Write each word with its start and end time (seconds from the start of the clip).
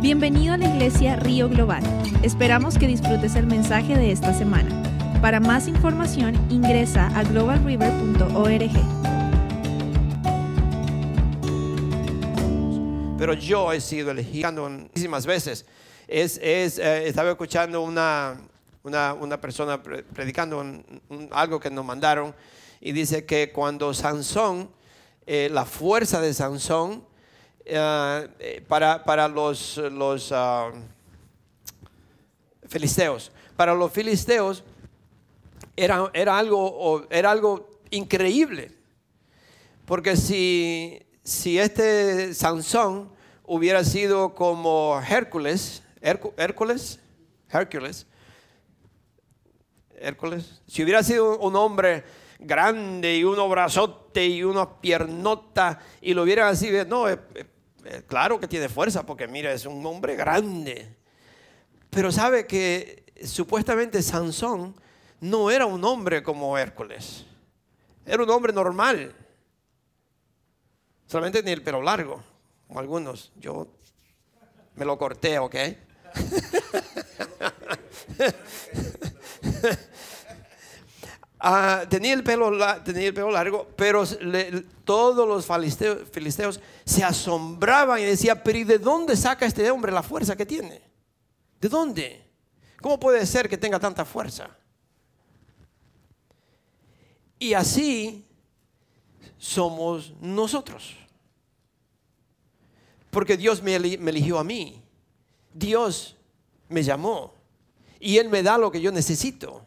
Bienvenido 0.00 0.54
a 0.54 0.56
la 0.56 0.66
iglesia 0.68 1.16
Río 1.16 1.48
Global. 1.48 1.82
Esperamos 2.22 2.78
que 2.78 2.86
disfrutes 2.86 3.34
el 3.34 3.46
mensaje 3.46 3.96
de 3.96 4.12
esta 4.12 4.32
semana. 4.34 4.70
Para 5.20 5.40
más 5.40 5.66
información 5.68 6.34
ingresa 6.50 7.06
a 7.18 7.22
globalriver.org. 7.24 8.70
pero 13.18 13.32
yo 13.32 13.72
he 13.72 13.80
sido 13.80 14.10
elegido 14.10 14.52
muchísimas 14.68 15.24
veces. 15.26 15.64
Es, 16.06 16.38
eh, 16.38 17.08
estaba 17.08 17.30
escuchando 17.30 17.80
una, 17.80 18.36
una, 18.84 19.14
una 19.14 19.40
persona 19.40 19.82
pre- 19.82 20.02
predicando 20.04 20.62
algo 21.32 21.58
que 21.58 21.70
nos 21.70 21.84
mandaron 21.84 22.34
y 22.80 22.92
dice 22.92 23.24
que 23.24 23.50
cuando 23.52 23.92
Sansón, 23.94 24.68
eh, 25.26 25.48
la 25.50 25.64
fuerza 25.64 26.20
de 26.20 26.34
Sansón, 26.34 27.04
eh, 27.68 28.64
para, 28.68 29.02
para 29.04 29.28
los, 29.28 29.76
los 29.76 30.30
ah, 30.32 30.70
filisteos, 32.68 33.32
para 33.56 33.74
los 33.74 33.92
filisteos 33.92 34.62
era, 35.76 36.10
era, 36.14 36.38
algo, 36.38 37.06
era 37.10 37.30
algo 37.30 37.80
increíble. 37.90 38.72
Porque 39.84 40.16
si, 40.16 41.00
si 41.22 41.58
este 41.58 42.34
Sansón 42.34 43.10
hubiera 43.44 43.84
sido 43.84 44.34
como 44.34 45.00
Hércules, 45.08 45.82
Hércu- 46.00 46.32
Hércules, 46.36 46.98
Hércules, 47.50 48.06
Hércules, 49.98 50.60
si 50.66 50.82
hubiera 50.82 51.02
sido 51.02 51.38
un 51.38 51.56
hombre 51.56 52.04
grande 52.38 53.16
y 53.16 53.24
un 53.24 53.48
brazote 53.48 54.26
y 54.26 54.42
una 54.42 54.80
piernota 54.80 55.80
y 56.00 56.12
lo 56.14 56.22
hubieran 56.24 56.48
así, 56.48 56.70
no, 56.86 57.08
eh, 57.08 57.18
claro 58.06 58.40
que 58.40 58.48
tiene 58.48 58.68
fuerza 58.68 59.04
porque 59.04 59.26
mira, 59.26 59.52
es 59.52 59.66
un 59.66 59.84
hombre 59.86 60.16
grande. 60.16 60.88
Pero 61.90 62.12
sabe 62.12 62.46
que 62.46 63.04
supuestamente 63.24 64.02
Sansón 64.02 64.74
no 65.20 65.50
era 65.50 65.66
un 65.66 65.82
hombre 65.84 66.22
como 66.22 66.56
Hércules, 66.58 67.24
era 68.04 68.22
un 68.22 68.30
hombre 68.30 68.52
normal. 68.52 69.14
Solamente 71.06 71.38
tenía 71.38 71.54
el 71.54 71.62
pelo 71.62 71.82
largo, 71.82 72.22
como 72.66 72.80
algunos. 72.80 73.32
Yo 73.36 73.68
me 74.74 74.84
lo 74.84 74.98
corté, 74.98 75.38
¿ok? 75.38 75.54
Ah, 81.38 81.84
tenía, 81.88 82.14
el 82.14 82.24
pelo, 82.24 82.50
tenía 82.82 83.08
el 83.08 83.14
pelo 83.14 83.30
largo, 83.30 83.68
pero 83.76 84.04
todos 84.84 85.28
los 85.28 85.46
filisteos 86.10 86.60
se 86.96 87.04
asombraban 87.04 88.00
y 88.00 88.04
decían, 88.04 88.40
pero 88.42 88.56
¿y 88.58 88.64
de 88.64 88.78
dónde 88.78 89.16
saca 89.16 89.44
este 89.44 89.70
hombre 89.70 89.92
la 89.92 90.02
fuerza 90.02 90.34
que 90.34 90.46
tiene? 90.46 90.80
¿De 91.60 91.68
dónde? 91.68 92.24
¿Cómo 92.80 92.98
puede 92.98 93.26
ser 93.26 93.48
que 93.48 93.58
tenga 93.58 93.78
tanta 93.78 94.04
fuerza? 94.06 94.48
Y 97.38 97.52
así 97.52 98.24
somos 99.36 100.14
nosotros. 100.20 100.96
Porque 103.10 103.36
Dios 103.36 103.62
me, 103.62 103.76
eli- 103.76 103.98
me 103.98 104.10
eligió 104.10 104.38
a 104.38 104.44
mí. 104.44 104.82
Dios 105.52 106.16
me 106.70 106.82
llamó. 106.82 107.34
Y 108.00 108.16
Él 108.16 108.30
me 108.30 108.42
da 108.42 108.56
lo 108.56 108.70
que 108.70 108.80
yo 108.80 108.90
necesito. 108.90 109.66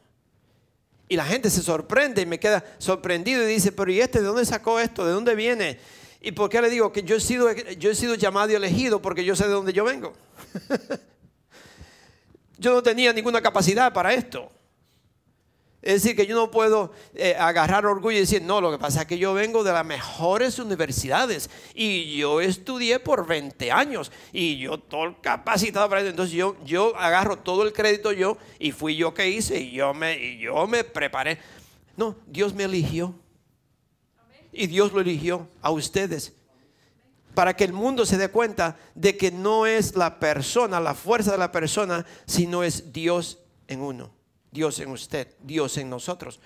Y 1.07 1.15
la 1.15 1.25
gente 1.25 1.49
se 1.51 1.61
sorprende 1.61 2.23
y 2.23 2.25
me 2.25 2.39
queda 2.39 2.63
sorprendido 2.79 3.43
y 3.43 3.53
dice, 3.53 3.71
pero 3.71 3.91
¿y 3.91 3.99
este 4.01 4.19
de 4.19 4.25
dónde 4.25 4.45
sacó 4.45 4.79
esto? 4.79 5.05
¿De 5.05 5.11
dónde 5.11 5.35
viene? 5.35 5.79
¿Y 6.21 6.31
por 6.33 6.49
qué 6.49 6.61
le 6.61 6.69
digo 6.69 6.91
que 6.91 7.03
yo 7.03 7.15
he 7.15 7.19
sido, 7.19 7.51
yo 7.51 7.91
he 7.91 7.95
sido 7.95 8.15
llamado 8.15 8.51
y 8.51 8.55
elegido? 8.55 9.01
Porque 9.01 9.23
yo 9.23 9.35
sé 9.35 9.45
de 9.45 9.53
dónde 9.53 9.71
yo 9.71 9.85
vengo. 9.85 10.13
yo 12.57 12.73
no 12.73 12.83
tenía 12.83 13.13
ninguna 13.13 13.41
capacidad 13.41 13.93
para 13.93 14.13
esto. 14.13 14.51
Es 15.81 16.03
decir, 16.03 16.13
que 16.13 16.27
yo 16.27 16.35
no 16.35 16.51
puedo 16.51 16.91
eh, 17.15 17.37
agarrar 17.39 17.85
orgullo 17.85 18.17
y 18.17 18.19
decir, 18.19 18.41
no, 18.41 18.59
lo 18.59 18.69
que 18.69 18.77
pasa 18.77 19.01
es 19.01 19.07
que 19.07 19.17
yo 19.17 19.33
vengo 19.33 19.63
de 19.63 19.71
las 19.71 19.85
mejores 19.85 20.59
universidades 20.59 21.49
y 21.73 22.17
yo 22.17 22.41
estudié 22.41 22.99
por 22.99 23.25
20 23.25 23.71
años 23.71 24.11
y 24.33 24.57
yo 24.57 24.77
todo 24.77 25.21
capacitado 25.21 25.87
para 25.87 26.01
eso. 26.01 26.09
Entonces 26.09 26.35
yo, 26.35 26.57
yo 26.65 26.97
agarro 26.97 27.37
todo 27.37 27.63
el 27.63 27.71
crédito 27.71 28.11
yo 28.11 28.37
y 28.59 28.73
fui 28.73 28.97
yo 28.97 29.13
que 29.13 29.29
hice 29.29 29.57
y 29.57 29.71
yo 29.71 29.93
me, 29.93 30.17
y 30.21 30.39
yo 30.39 30.67
me 30.67 30.83
preparé. 30.83 31.39
No, 31.95 32.17
Dios 32.27 32.53
me 32.53 32.65
eligió. 32.65 33.15
Y 34.51 34.67
Dios 34.67 34.91
lo 34.91 35.01
eligió 35.01 35.47
a 35.61 35.71
ustedes. 35.71 36.33
Para 37.35 37.55
que 37.55 37.63
el 37.63 37.73
mundo 37.73 38.05
se 38.05 38.17
dé 38.17 38.29
cuenta 38.29 38.77
de 38.95 39.15
que 39.15 39.31
no 39.31 39.65
es 39.65 39.95
la 39.95 40.19
persona, 40.19 40.79
la 40.79 40.95
fuerza 40.95 41.31
de 41.31 41.37
la 41.37 41.51
persona, 41.51 42.05
sino 42.25 42.63
es 42.63 42.91
Dios 42.91 43.39
en 43.67 43.81
uno. 43.81 44.11
Dios 44.51 44.79
en 44.79 44.89
usted, 44.89 45.27
Dios 45.41 45.77
en 45.77 45.89
nosotros. 45.89 46.39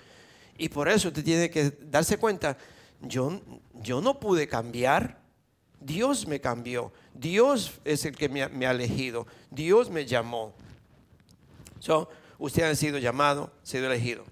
Y 0.58 0.68
por 0.68 0.88
eso 0.88 1.08
usted 1.08 1.24
tiene 1.24 1.50
que 1.50 1.72
darse 1.80 2.18
cuenta, 2.18 2.56
yo, 3.00 3.40
yo 3.74 4.00
no 4.00 4.20
pude 4.20 4.46
cambiar, 4.46 5.20
Dios 5.80 6.26
me 6.26 6.40
cambió, 6.40 6.92
Dios 7.12 7.80
es 7.84 8.04
el 8.04 8.16
que 8.16 8.28
me, 8.28 8.48
me 8.48 8.66
ha 8.66 8.70
elegido, 8.70 9.26
Dios 9.50 9.90
me 9.90 10.06
llamó. 10.06 10.54
So, 11.80 12.08
usted 12.38 12.62
ha 12.62 12.74
sido 12.74 12.98
llamado, 12.98 13.52
sido 13.62 13.86
elegido. 13.86 14.24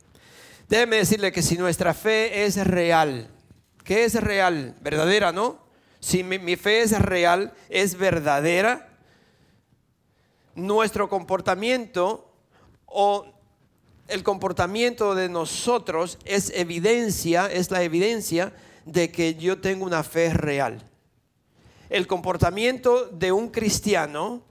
Déjeme 0.69 0.97
decirle 0.97 1.33
que 1.33 1.43
si 1.43 1.59
nuestra 1.59 1.93
fe 1.93 2.45
es 2.45 2.57
real, 2.67 3.29
¿qué 3.85 4.05
es 4.05 4.15
real? 4.15 4.77
Verdadera, 4.81 5.33
¿no? 5.33 5.59
Si 6.01 6.25
mi, 6.25 6.39
mi 6.39 6.57
fe 6.57 6.83
es 6.83 6.99
real, 7.01 7.53
es 7.69 7.97
verdadera, 7.97 8.89
nuestro 10.55 11.09
comportamiento 11.09 12.33
o 12.87 13.27
el 14.09 14.23
comportamiento 14.23 15.15
de 15.15 15.29
nosotros 15.29 16.19
es 16.25 16.51
evidencia, 16.55 17.51
es 17.51 17.71
la 17.71 17.83
evidencia 17.83 18.53
de 18.85 19.11
que 19.11 19.35
yo 19.37 19.61
tengo 19.61 19.87
una 19.87 20.03
fe 20.03 20.33
real. 20.35 20.83
El 21.89 22.07
comportamiento 22.07 23.07
de 23.07 23.33
un 23.33 23.49
cristiano, 23.49 24.43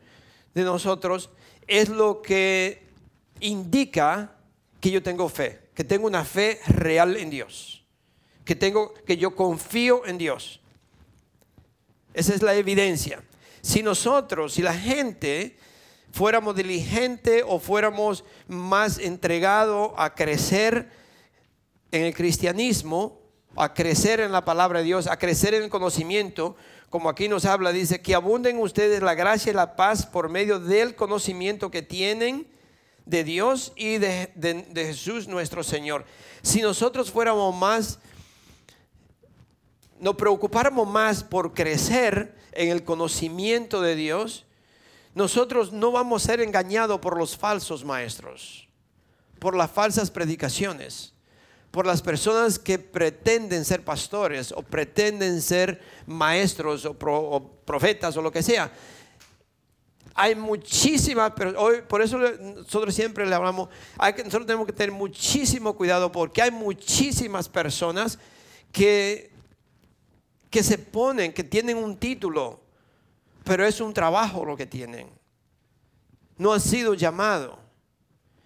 de 0.54 0.64
nosotros, 0.64 1.30
es 1.68 1.90
lo 1.90 2.22
que 2.22 2.88
indica 3.40 4.36
que 4.80 4.92
yo 4.92 5.04
tengo 5.04 5.30
fe, 5.30 5.70
que 5.74 5.84
tengo 5.84 6.08
una 6.08 6.26
fe 6.26 6.60
real 6.68 7.18
en 7.18 7.30
Dios, 7.30 7.81
que 8.46 8.56
tengo 8.56 8.94
que 9.06 9.18
yo 9.18 9.36
confío 9.36 10.06
en 10.06 10.18
Dios. 10.18 10.60
Esa 12.14 12.34
es 12.34 12.42
la 12.42 12.56
evidencia. 12.56 13.24
Si 13.62 13.84
nosotros, 13.84 14.54
si 14.54 14.62
la 14.62 14.74
gente 14.74 15.58
fuéramos 16.12 16.56
diligentes 16.56 17.44
o 17.48 17.60
fuéramos 17.60 18.24
más 18.48 18.98
entregados 18.98 19.92
a 19.96 20.14
crecer 20.14 20.90
en 21.92 22.04
el 22.04 22.14
cristianismo, 22.14 23.20
a 23.56 23.74
crecer 23.74 24.20
en 24.20 24.32
la 24.32 24.44
palabra 24.44 24.80
de 24.80 24.86
Dios, 24.86 25.08
a 25.08 25.18
crecer 25.18 25.54
en 25.54 25.64
el 25.64 25.70
conocimiento, 25.70 26.56
como 26.90 27.08
aquí 27.10 27.30
nos 27.30 27.46
habla, 27.46 27.72
dice, 27.72 28.02
que 28.02 28.16
abunden 28.16 28.58
ustedes 28.60 29.02
la 29.02 29.14
gracia 29.14 29.52
y 29.52 29.56
la 29.56 29.76
paz 29.78 30.06
por 30.06 30.28
medio 30.28 30.60
del 30.60 30.96
conocimiento 30.96 31.72
que 31.72 31.82
tienen 31.82 32.48
de 33.06 33.24
Dios 33.24 33.72
y 33.78 33.98
de, 33.98 34.32
de- 34.36 34.64
de 34.64 34.86
Jesús 34.88 35.28
nuestro 35.28 35.64
Señor. 35.64 36.06
Si 36.42 36.62
nosotros 36.62 37.12
fuéramos 37.12 37.56
más 37.56 38.00
nos 40.02 40.16
preocupáramos 40.16 40.88
más 40.90 41.24
por 41.24 41.54
crecer 41.54 42.36
en 42.52 42.70
el 42.70 42.84
conocimiento 42.84 43.82
de 43.82 43.96
Dios, 43.96 44.46
nosotros 45.16 45.72
no 45.72 45.92
vamos 45.92 46.24
a 46.24 46.28
ser 46.28 46.42
engañados 46.42 47.00
por 47.00 47.18
los 47.18 47.38
falsos 47.38 47.86
maestros, 47.86 48.68
por 49.40 49.56
las 49.56 49.72
falsas 49.72 50.12
predicaciones, 50.12 51.14
por 51.70 51.86
las 51.86 52.02
personas 52.02 52.60
que 52.60 52.80
pretenden 52.80 53.64
ser 53.64 53.86
pastores 53.86 54.52
o 54.52 54.62
pretenden 54.62 55.42
ser 55.42 55.82
maestros 56.06 56.84
o, 56.84 56.94
pro- 56.94 57.22
o 57.22 57.50
profetas 57.66 58.18
o 58.18 58.22
lo 58.22 58.32
que 58.32 58.44
sea. 58.44 58.72
Hay 60.14 60.36
muchísimas, 60.36 61.32
pero 61.36 61.58
hoy 61.62 61.84
por 61.88 62.02
eso 62.02 62.18
nosotros 62.18 62.94
siempre 62.94 63.26
le 63.26 63.34
hablamos, 63.34 63.70
hay 63.98 64.14
que, 64.14 64.24
nosotros 64.24 64.46
tenemos 64.46 64.66
que 64.66 64.74
tener 64.74 64.92
muchísimo 64.92 65.74
cuidado 65.78 66.12
porque 66.12 66.42
hay 66.42 66.52
muchísimas 66.52 67.48
personas 67.48 68.20
que 68.74 69.31
que 70.52 70.62
se 70.62 70.78
ponen, 70.78 71.34
que 71.34 71.44
tienen 71.44 71.78
un 71.78 71.98
título, 71.98 72.60
pero 73.44 73.66
es 73.66 73.82
un 73.82 73.94
trabajo 73.94 74.46
lo 74.46 74.56
que 74.56 74.68
tienen. 74.68 75.10
No 76.38 76.54
han 76.54 76.62
sido 76.62 76.94
llamados. 76.94 77.58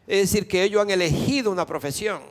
Es 0.07 0.31
decir, 0.31 0.48
que 0.48 0.63
ellos 0.63 0.81
han 0.81 0.92
elegido 0.92 1.52
una 1.52 1.66
profesión. 1.66 2.22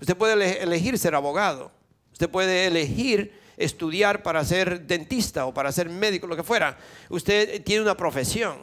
Usted 0.00 0.16
puede 0.16 0.32
ele- 0.34 0.62
elegir 0.62 0.96
ser 0.96 1.14
abogado. 1.14 1.72
Usted 2.12 2.30
puede 2.30 2.66
elegir 2.66 3.38
estudiar 3.56 4.22
para 4.22 4.44
ser 4.44 4.86
dentista 4.86 5.44
o 5.46 5.52
para 5.52 5.72
ser 5.72 5.90
médico, 5.90 6.26
lo 6.26 6.36
que 6.36 6.42
fuera. 6.44 6.78
Usted 7.08 7.62
tiene 7.64 7.82
una 7.82 7.96
profesión. 7.96 8.58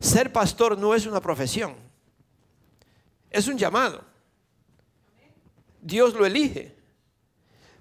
Ser 0.00 0.32
pastor 0.32 0.76
no 0.76 0.94
es 0.94 1.06
una 1.06 1.20
profesión. 1.20 1.76
Es 3.30 3.46
un 3.46 3.56
llamado. 3.56 4.04
Dios 5.80 6.12
lo 6.14 6.26
elige. 6.26 6.74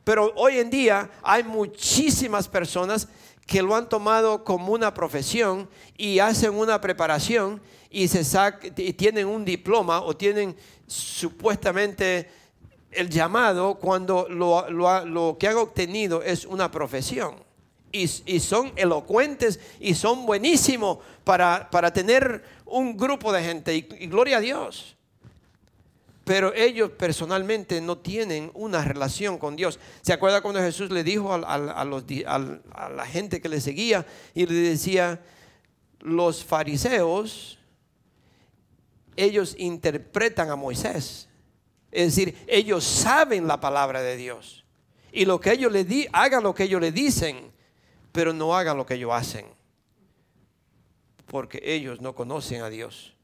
Pero 0.04 0.34
hoy 0.36 0.58
en 0.58 0.70
día 0.70 1.10
hay 1.22 1.44
muchísimas 1.44 2.48
personas 2.48 3.08
que 3.46 3.62
lo 3.62 3.76
han 3.76 3.90
tomado 3.90 4.44
como 4.44 4.74
una 4.74 4.94
profesión 4.94 5.68
y 5.98 6.20
hacen 6.20 6.54
una 6.54 6.80
preparación 6.80 7.62
y, 7.90 8.08
se 8.08 8.22
y 8.78 8.94
tienen 8.94 9.28
un 9.28 9.44
diploma 9.44 10.02
o 10.02 10.16
tienen 10.16 10.56
supuestamente 10.86 12.30
el 12.92 13.10
llamado 13.10 13.76
cuando 13.76 14.28
lo, 14.30 15.38
que 15.40 15.48
han 15.48 15.58
obtenido 15.58 16.22
es 16.22 16.46
una 16.46 16.70
profesión. 16.72 17.36
Y, 17.92 18.08
son 18.08 18.72
elocuentes 18.76 19.60
y 19.80 19.96
son 19.96 20.28
buenísimos 20.28 21.00
para, 21.24 21.92
tener 21.92 22.44
un 22.66 22.96
grupo 22.96 23.34
de 23.34 23.44
gente. 23.44 23.76
y 23.76 23.82
gloria 24.08 24.38
a 24.38 24.42
Dios 24.42 24.96
pero 26.30 26.54
ellos 26.54 26.92
personalmente 26.92 27.82
no 27.82 27.98
tienen 27.98 28.52
una 28.54 28.84
relación 28.84 29.40
con 29.40 29.56
Dios. 29.56 29.80
¿Se 30.04 30.14
acuerda 30.14 30.42
cuando 30.42 30.60
Jesús 30.60 30.92
le 30.92 31.04
dijo 31.04 31.34
a, 31.34 31.40
la 31.48 33.06
gente 33.08 33.42
que 33.42 33.50
le 33.50 33.60
seguía 33.60 34.06
y 34.36 34.46
le 34.46 34.54
decía, 34.54 35.24
los 36.02 36.46
fariseos, 36.46 37.58
ellos 39.16 39.56
interpretan 39.58 40.52
a 40.52 40.56
Moisés? 40.56 41.28
Es 41.90 42.16
decir, 42.16 42.38
ellos 42.46 42.84
saben 42.84 43.48
la 43.48 43.60
palabra 43.60 44.04
de 44.04 44.16
Dios. 44.16 44.66
Y 45.12 45.26
lo 45.26 45.40
que 45.40 45.54
ellos 45.54 45.72
le 45.72 46.10
hagan 46.14 46.44
lo 46.44 46.54
que 46.54 46.66
ellos 46.66 46.80
le 46.80 46.92
dicen, 46.92 47.52
pero 48.12 48.34
no 48.34 48.56
hagan 48.56 48.78
lo 48.78 48.86
que 48.86 48.94
ellos 48.94 49.14
hacen. 49.14 49.48
Porque 51.26 51.60
ellos 51.64 52.02
no 52.02 52.14
conocen 52.14 52.62
a 52.62 52.70
Dios. 52.70 53.16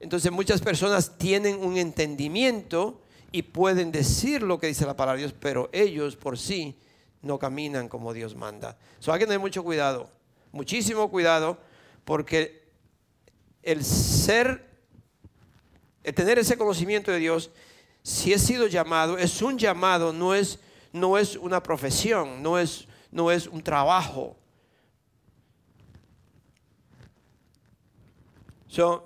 Entonces 0.00 0.30
muchas 0.30 0.60
personas 0.60 1.16
tienen 1.18 1.56
un 1.62 1.76
entendimiento 1.78 3.00
y 3.32 3.42
pueden 3.42 3.92
decir 3.92 4.42
lo 4.42 4.58
que 4.58 4.66
dice 4.66 4.86
la 4.86 4.96
palabra 4.96 5.18
de 5.18 5.26
Dios, 5.26 5.34
pero 5.38 5.68
ellos 5.72 6.16
por 6.16 6.38
sí 6.38 6.76
no 7.22 7.38
caminan 7.38 7.88
como 7.88 8.12
Dios 8.12 8.34
manda. 8.34 8.76
So 9.00 9.12
hay 9.12 9.18
que 9.18 9.26
tener 9.26 9.40
mucho 9.40 9.64
cuidado, 9.64 10.10
muchísimo 10.52 11.10
cuidado, 11.10 11.58
porque 12.04 12.66
el 13.62 13.84
ser, 13.84 14.64
el 16.04 16.14
tener 16.14 16.38
ese 16.38 16.56
conocimiento 16.56 17.10
de 17.10 17.18
Dios, 17.18 17.50
si 18.02 18.32
he 18.32 18.38
sido 18.38 18.68
llamado, 18.68 19.18
es 19.18 19.42
un 19.42 19.58
llamado, 19.58 20.12
no 20.12 20.34
es, 20.34 20.60
no 20.92 21.18
es 21.18 21.36
una 21.36 21.62
profesión, 21.62 22.42
no 22.42 22.58
es, 22.58 22.86
no 23.10 23.30
es 23.30 23.48
un 23.48 23.62
trabajo. 23.62 24.36
So, 28.68 29.05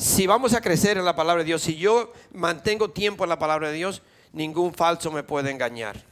si 0.00 0.26
vamos 0.26 0.54
a 0.54 0.62
crecer 0.62 0.96
en 0.96 1.04
la 1.04 1.14
palabra 1.14 1.42
de 1.42 1.46
Dios, 1.48 1.60
si 1.60 1.76
yo 1.76 2.14
mantengo 2.32 2.90
tiempo 2.90 3.24
en 3.24 3.28
la 3.28 3.38
palabra 3.38 3.68
de 3.68 3.74
Dios, 3.74 4.00
ningún 4.32 4.72
falso 4.72 5.12
me 5.12 5.22
puede 5.22 5.50
engañar. 5.50 6.02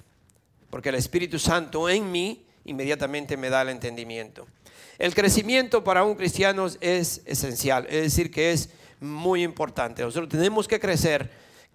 Porque 0.69 0.90
el 0.90 0.96
Espíritu 0.96 1.38
Santo 1.38 1.88
en 1.88 2.12
mí 2.12 2.44
inmediatamente 2.67 3.38
me 3.38 3.49
da 3.49 3.62
el 3.62 3.70
entendimiento. 3.70 4.46
El 4.99 5.14
crecimiento 5.14 5.85
para 5.85 6.05
un 6.05 6.17
cristiano 6.17 6.67
es 6.82 7.23
esencial, 7.25 7.87
es 7.88 8.02
decir, 8.02 8.31
que 8.31 8.52
es 8.52 8.69
muy 9.00 9.43
importante. 9.43 10.02
Nosotros 10.02 10.29
tenemos 10.29 10.69
que 10.69 10.81
crecer, 10.81 11.31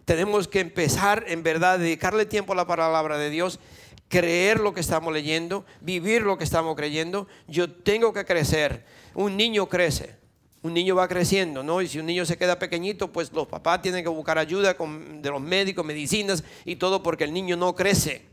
tenemos 0.06 0.48
que 0.48 0.60
empezar 0.60 1.25
en 1.27 1.42
verdad, 1.42 1.80
dedicarle 1.80 2.27
tiempo 2.27 2.54
a 2.54 2.57
la 2.57 2.68
palabra 2.68 3.18
de 3.18 3.31
Dios, 3.31 3.60
creer 4.07 4.60
lo 4.60 4.75
que 4.75 4.81
estamos 4.81 5.12
leyendo, 5.12 5.65
vivir 5.81 6.21
lo 6.21 6.38
que 6.38 6.44
estamos 6.44 6.75
creyendo. 6.75 7.27
Yo 7.48 7.71
tengo 7.71 8.13
que 8.13 8.24
crecer. 8.24 8.86
Un 9.15 9.36
niño 9.36 9.68
crece 9.68 10.21
un 10.63 10.74
niño 10.74 10.95
va 10.95 11.07
creciendo, 11.10 11.62
¿no? 11.62 11.81
Y 11.81 11.88
si 11.89 12.00
un 12.00 12.06
niño 12.06 12.25
se 12.25 12.38
queda 12.38 12.57
pequeñito, 12.57 13.12
pues 13.12 13.31
los 13.33 13.48
papás 13.48 13.81
tienen 13.81 14.01
que 14.01 14.10
buscar 14.10 14.38
ayuda 14.38 14.74
de 14.74 15.30
los 15.30 15.42
médicos, 15.42 15.86
medicinas 15.86 16.44
y 16.63 16.77
todo 16.77 17.04
porque 17.04 17.25
el 17.25 17.33
niño 17.33 17.57
no 17.57 17.75
crece. 17.75 18.24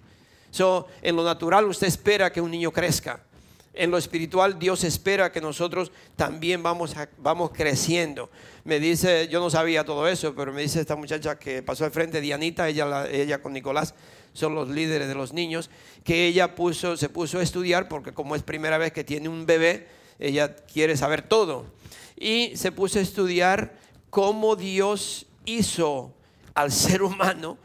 So, 0.52 0.86
en 1.02 1.16
lo 1.16 1.24
natural 1.24 1.64
usted 1.66 1.88
espera 1.88 2.32
que 2.32 2.40
un 2.40 2.52
niño 2.52 2.70
crezca. 2.70 3.20
En 3.74 3.90
lo 3.90 3.98
espiritual 3.98 4.58
Dios 4.60 4.84
espera 4.84 5.32
que 5.32 5.40
nosotros 5.40 5.90
también 6.14 6.62
vamos, 6.62 6.94
vamos 7.18 7.50
creciendo. 7.52 8.30
Me 8.64 8.78
dice, 8.78 9.26
yo 9.28 9.40
no 9.40 9.50
sabía 9.50 9.84
todo 9.84 10.06
eso, 10.06 10.32
pero 10.34 10.52
me 10.52 10.62
dice 10.62 10.80
esta 10.80 10.94
muchacha 10.94 11.36
que 11.36 11.62
pasó 11.64 11.84
al 11.84 11.90
frente, 11.90 12.20
Dianita, 12.20 12.68
ella, 12.68 13.08
ella 13.10 13.42
con 13.42 13.52
Nicolás, 13.52 13.94
son 14.34 14.54
los 14.54 14.68
líderes 14.68 15.08
de 15.08 15.14
los 15.16 15.32
niños, 15.32 15.68
que 16.04 16.26
ella 16.28 16.54
puso, 16.54 16.96
se 16.96 17.08
puso 17.08 17.40
a 17.40 17.42
estudiar 17.42 17.88
porque 17.88 18.12
como 18.12 18.36
es 18.36 18.44
primera 18.44 18.78
vez 18.78 18.92
que 18.92 19.02
tiene 19.02 19.28
un 19.28 19.46
bebé, 19.46 19.88
ella 20.20 20.54
quiere 20.54 20.96
saber 20.96 21.22
todo 21.22 21.79
y 22.20 22.54
se 22.54 22.70
puso 22.70 22.98
a 22.98 23.02
estudiar 23.02 23.78
cómo 24.10 24.54
Dios 24.54 25.26
hizo 25.46 26.14
al 26.54 26.70
ser 26.70 27.02
humano 27.02 27.56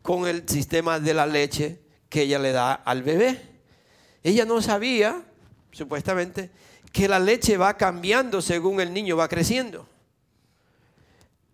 con 0.00 0.26
el 0.28 0.48
sistema 0.48 1.00
de 1.00 1.12
la 1.12 1.26
leche 1.26 1.80
que 2.08 2.22
ella 2.22 2.38
le 2.38 2.52
da 2.52 2.72
al 2.72 3.02
bebé. 3.02 3.42
Ella 4.22 4.44
no 4.44 4.62
sabía, 4.62 5.22
supuestamente, 5.72 6.50
que 6.92 7.08
la 7.08 7.18
leche 7.18 7.56
va 7.56 7.76
cambiando 7.76 8.40
según 8.40 8.80
el 8.80 8.92
niño 8.92 9.16
va 9.16 9.28
creciendo. 9.28 9.86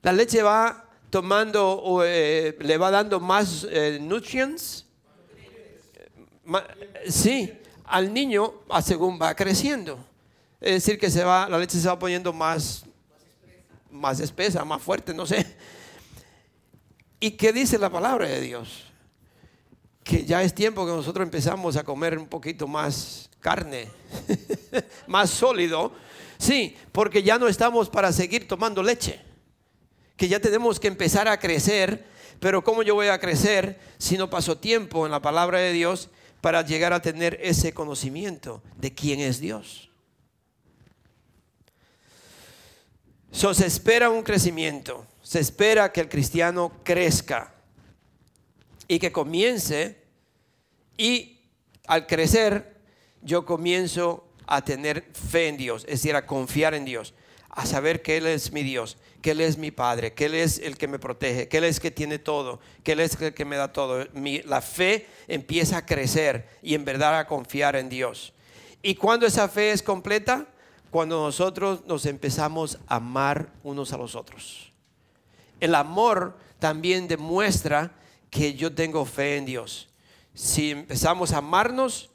La 0.02 0.12
leche 0.12 0.42
va 0.42 0.90
tomando, 1.08 2.02
eh, 2.04 2.56
le 2.60 2.78
va 2.78 2.90
dando 2.90 3.18
más 3.18 3.66
eh, 3.70 3.98
nutrients. 4.00 4.84
sí, 7.08 7.50
al 7.84 8.12
niño 8.12 8.52
según 8.82 9.18
va 9.20 9.34
creciendo. 9.34 10.05
Es 10.60 10.72
decir, 10.72 10.98
que 10.98 11.10
se 11.10 11.22
va, 11.22 11.48
la 11.48 11.58
leche 11.58 11.78
se 11.78 11.88
va 11.88 11.98
poniendo 11.98 12.32
más, 12.32 12.84
más 13.90 14.20
espesa, 14.20 14.64
más 14.64 14.82
fuerte, 14.82 15.12
no 15.12 15.26
sé. 15.26 15.46
¿Y 17.20 17.32
qué 17.32 17.52
dice 17.52 17.78
la 17.78 17.90
palabra 17.90 18.26
de 18.26 18.40
Dios? 18.40 18.84
Que 20.02 20.24
ya 20.24 20.42
es 20.42 20.54
tiempo 20.54 20.86
que 20.86 20.92
nosotros 20.92 21.24
empezamos 21.24 21.76
a 21.76 21.84
comer 21.84 22.18
un 22.18 22.26
poquito 22.26 22.66
más 22.66 23.28
carne, 23.40 23.88
más 25.06 25.30
sólido. 25.30 25.92
Sí, 26.38 26.76
porque 26.92 27.22
ya 27.22 27.38
no 27.38 27.48
estamos 27.48 27.88
para 27.88 28.12
seguir 28.12 28.46
tomando 28.46 28.82
leche. 28.82 29.20
Que 30.16 30.28
ya 30.28 30.40
tenemos 30.40 30.80
que 30.80 30.88
empezar 30.88 31.28
a 31.28 31.38
crecer. 31.38 32.04
Pero 32.40 32.62
¿cómo 32.62 32.82
yo 32.82 32.94
voy 32.94 33.08
a 33.08 33.18
crecer 33.18 33.80
si 33.98 34.18
no 34.18 34.28
paso 34.28 34.58
tiempo 34.58 35.06
en 35.06 35.12
la 35.12 35.22
palabra 35.22 35.58
de 35.58 35.72
Dios 35.72 36.10
para 36.40 36.62
llegar 36.62 36.92
a 36.92 37.00
tener 37.00 37.38
ese 37.42 37.72
conocimiento 37.72 38.62
de 38.76 38.94
quién 38.94 39.20
es 39.20 39.40
Dios? 39.40 39.85
Se 43.36 43.66
espera 43.66 44.08
un 44.08 44.22
crecimiento, 44.22 45.06
se 45.22 45.40
espera 45.40 45.92
que 45.92 46.00
el 46.00 46.08
cristiano 46.08 46.72
crezca 46.82 47.52
y 48.88 48.98
que 48.98 49.12
comience 49.12 49.98
y 50.96 51.40
al 51.86 52.06
crecer 52.06 52.76
yo 53.20 53.44
comienzo 53.44 54.26
a 54.46 54.64
tener 54.64 55.04
fe 55.12 55.48
en 55.48 55.58
Dios, 55.58 55.84
es 55.84 56.00
decir, 56.00 56.16
a 56.16 56.26
confiar 56.26 56.72
en 56.72 56.86
Dios, 56.86 57.12
a 57.50 57.66
saber 57.66 58.00
que 58.00 58.16
Él 58.16 58.26
es 58.26 58.52
mi 58.52 58.62
Dios, 58.62 58.96
que 59.20 59.32
Él 59.32 59.42
es 59.42 59.58
mi 59.58 59.70
Padre, 59.70 60.14
que 60.14 60.24
Él 60.26 60.34
es 60.34 60.58
el 60.58 60.78
que 60.78 60.88
me 60.88 60.98
protege, 60.98 61.46
que 61.46 61.58
Él 61.58 61.64
es 61.64 61.76
el 61.76 61.82
que 61.82 61.90
tiene 61.90 62.18
todo, 62.18 62.58
que 62.82 62.92
Él 62.92 63.00
es 63.00 63.20
el 63.20 63.34
que 63.34 63.44
me 63.44 63.56
da 63.56 63.70
todo. 63.70 64.06
la 64.44 64.62
fe 64.62 65.08
empieza 65.28 65.76
a 65.76 65.84
crecer 65.84 66.48
y 66.62 66.74
en 66.74 66.86
verdad 66.86 67.18
a 67.18 67.26
confiar 67.26 67.76
en 67.76 67.90
Dios. 67.90 68.32
Y 68.82 68.94
cuando 68.94 69.26
esa 69.26 69.46
fe 69.48 69.72
es 69.72 69.82
completa, 69.82 70.46
cuando 70.96 71.22
nosotros 71.22 71.84
nos 71.84 72.06
empezamos 72.06 72.78
a 72.86 72.96
amar 72.96 73.52
unos 73.62 73.92
a 73.92 73.98
los 73.98 74.14
otros. 74.14 74.72
El 75.60 75.74
amor 75.74 76.38
también 76.58 77.06
demuestra 77.06 77.92
que 78.30 78.54
yo 78.54 78.74
tengo 78.74 79.04
fe 79.04 79.36
en 79.36 79.44
Dios. 79.44 79.90
Si 80.32 80.70
empezamos 80.70 81.32
a 81.32 81.36
amarnos, 81.36 82.08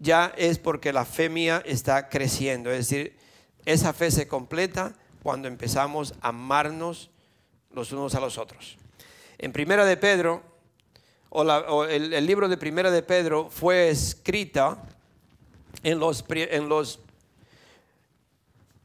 ya 0.00 0.34
es 0.36 0.58
porque 0.58 0.92
la 0.92 1.04
fe 1.04 1.28
mía 1.28 1.62
está 1.64 2.08
creciendo. 2.08 2.72
Es 2.72 2.88
decir, 2.88 3.16
esa 3.64 3.92
fe 3.92 4.10
se 4.10 4.26
completa 4.26 4.96
cuando 5.22 5.46
empezamos 5.46 6.12
a 6.20 6.30
amarnos 6.30 7.10
los 7.70 7.92
unos 7.92 8.16
a 8.16 8.20
los 8.20 8.36
otros. 8.36 8.78
En 9.38 9.52
Primera 9.52 9.84
de 9.84 9.96
Pedro, 9.96 10.42
o, 11.28 11.84
el, 11.84 12.12
el, 12.12 12.26
libro 12.26 12.48
de 12.48 12.56
Primera 12.56 12.90
de 12.90 13.04
Pedro 13.04 13.48
fue 13.48 13.90
escrita 13.90 14.82
en 15.84 16.00
los, 16.00 16.24
en 16.28 16.68
los 16.68 16.98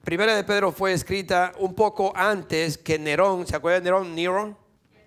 Primera 0.03 0.35
de 0.35 0.43
Pedro 0.43 0.73
fue 0.73 0.91
escrita 0.91 1.53
un 1.59 1.73
poco 1.75 2.11
antes 2.13 2.77
que 2.77 2.99
Nerón, 2.99 3.47
¿se 3.47 3.55
acuerdan 3.55 3.83
de 3.85 3.89
Nerón? 3.89 4.15
Nero, 4.15 4.57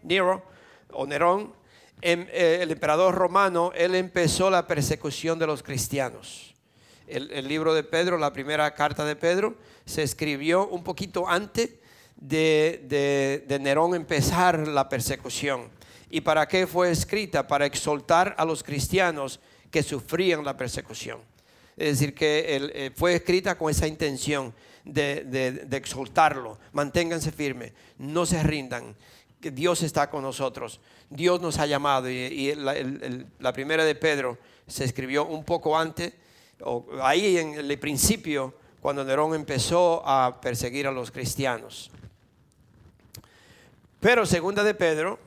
Nero 0.02 0.42
o 0.90 1.06
Nerón, 1.06 1.52
em, 2.00 2.26
eh, 2.30 2.60
el 2.62 2.70
emperador 2.70 3.14
romano, 3.14 3.72
él 3.74 3.94
empezó 3.94 4.48
la 4.48 4.66
persecución 4.66 5.38
de 5.38 5.46
los 5.46 5.62
cristianos. 5.62 6.54
El, 7.06 7.46
libro 7.46 7.74
de 7.74 7.84
Pedro, 7.84 8.16
la 8.16 8.32
primera 8.32 8.72
carta 8.74 9.04
de 9.04 9.16
Pedro, 9.16 9.56
se 9.84 10.02
escribió 10.02 10.66
un 10.66 10.82
poquito 10.82 11.28
antes 11.28 11.72
de, 12.16 13.44
Nerón 13.60 13.94
empezar 13.94 14.66
la 14.66 14.88
persecución. 14.88 15.68
¿Y 16.08 16.22
para 16.22 16.48
qué 16.48 16.66
fue 16.66 16.90
escrita? 16.90 17.46
Para 17.46 17.66
exaltar 17.66 18.34
a 18.38 18.46
los 18.46 18.64
cristianos 18.64 19.40
que 19.70 19.82
sufrían 19.82 20.42
la 20.42 20.56
persecución. 20.56 21.20
Es 21.76 21.98
decir, 21.98 22.14
que 22.14 22.44
eh, 22.48 22.90
fue 22.96 23.14
escrita 23.14 23.58
con 23.58 23.70
esa 23.70 23.86
intención 23.86 24.54
de, 24.86 25.66
exaltarlo. 25.72 26.58
Manténganse 26.72 27.32
firmes, 27.32 27.72
no 27.98 28.24
se 28.24 28.42
rindan, 28.42 28.96
que 29.40 29.50
Dios 29.50 29.82
está 29.82 30.08
con 30.08 30.22
nosotros. 30.22 30.80
Dios 31.10 31.40
nos 31.40 31.58
ha 31.58 31.66
llamado 31.66 32.08
y, 32.08 32.54
la, 32.54 33.52
primera 33.52 33.84
de 33.84 33.94
Pedro 33.94 34.38
se 34.66 34.84
escribió 34.84 35.26
un 35.26 35.44
poco 35.44 35.76
antes, 35.76 36.14
o 36.60 36.86
ahí 37.02 37.36
en 37.36 37.54
el 37.54 37.78
principio, 37.78 38.54
cuando 38.80 39.04
Nerón 39.04 39.34
empezó 39.34 40.02
a 40.06 40.40
perseguir 40.40 40.86
a 40.86 40.92
los 40.92 41.10
cristianos. 41.10 41.90
Pero 44.00 44.24
segunda 44.24 44.62
de 44.62 44.74
Pedro 44.74 45.18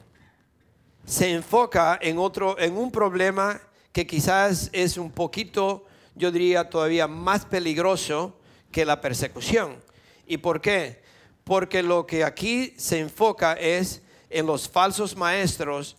se 1.05 1.31
enfoca 1.31 1.99
en 2.01 2.17
otro, 2.17 2.57
en 2.59 2.77
un 2.77 2.91
problema 2.91 3.59
que 3.91 4.07
quizás 4.07 4.69
es 4.71 4.97
un 4.97 5.11
poquito, 5.11 5.85
yo 6.15 6.31
diría, 6.31 6.69
todavía 6.69 7.07
más 7.07 7.45
peligroso 7.45 8.38
que 8.71 8.85
la 8.85 9.01
persecución. 9.01 9.77
¿Y 10.25 10.37
por 10.37 10.61
qué? 10.61 11.01
Porque 11.43 11.81
lo 11.81 12.05
que 12.05 12.23
aquí 12.23 12.73
se 12.77 12.99
enfoca 12.99 13.53
es 13.53 14.01
en 14.29 14.45
los 14.45 14.69
falsos 14.69 15.15
maestros 15.15 15.97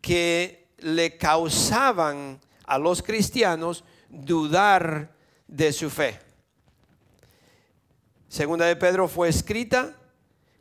que 0.00 0.68
le 0.78 1.16
causaban 1.16 2.40
a 2.66 2.78
los 2.78 3.02
cristianos 3.02 3.84
dudar 4.08 5.14
de 5.46 5.72
su 5.72 5.90
fe. 5.90 6.18
Segunda 8.28 8.66
de 8.66 8.76
Pedro 8.76 9.08
fue 9.08 9.28
escrita 9.28 9.96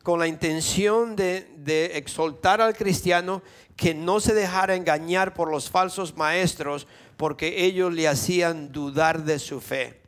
con 0.01 0.19
la 0.19 0.27
intención 0.27 1.15
de, 1.15 1.47
de, 1.57 1.97
exaltar 1.97 2.61
al 2.61 2.75
cristiano 2.75 3.43
que 3.75 3.93
no 3.93 4.19
se 4.19 4.33
dejara 4.33 4.75
engañar 4.75 5.33
por 5.33 5.51
los 5.51 5.69
falsos 5.69 6.15
maestros 6.15 6.87
porque 7.17 7.65
ellos 7.65 7.93
le 7.93 8.07
hacían 8.07 8.71
dudar 8.71 9.23
de 9.23 9.37
su 9.37 9.59
fe 9.61 9.99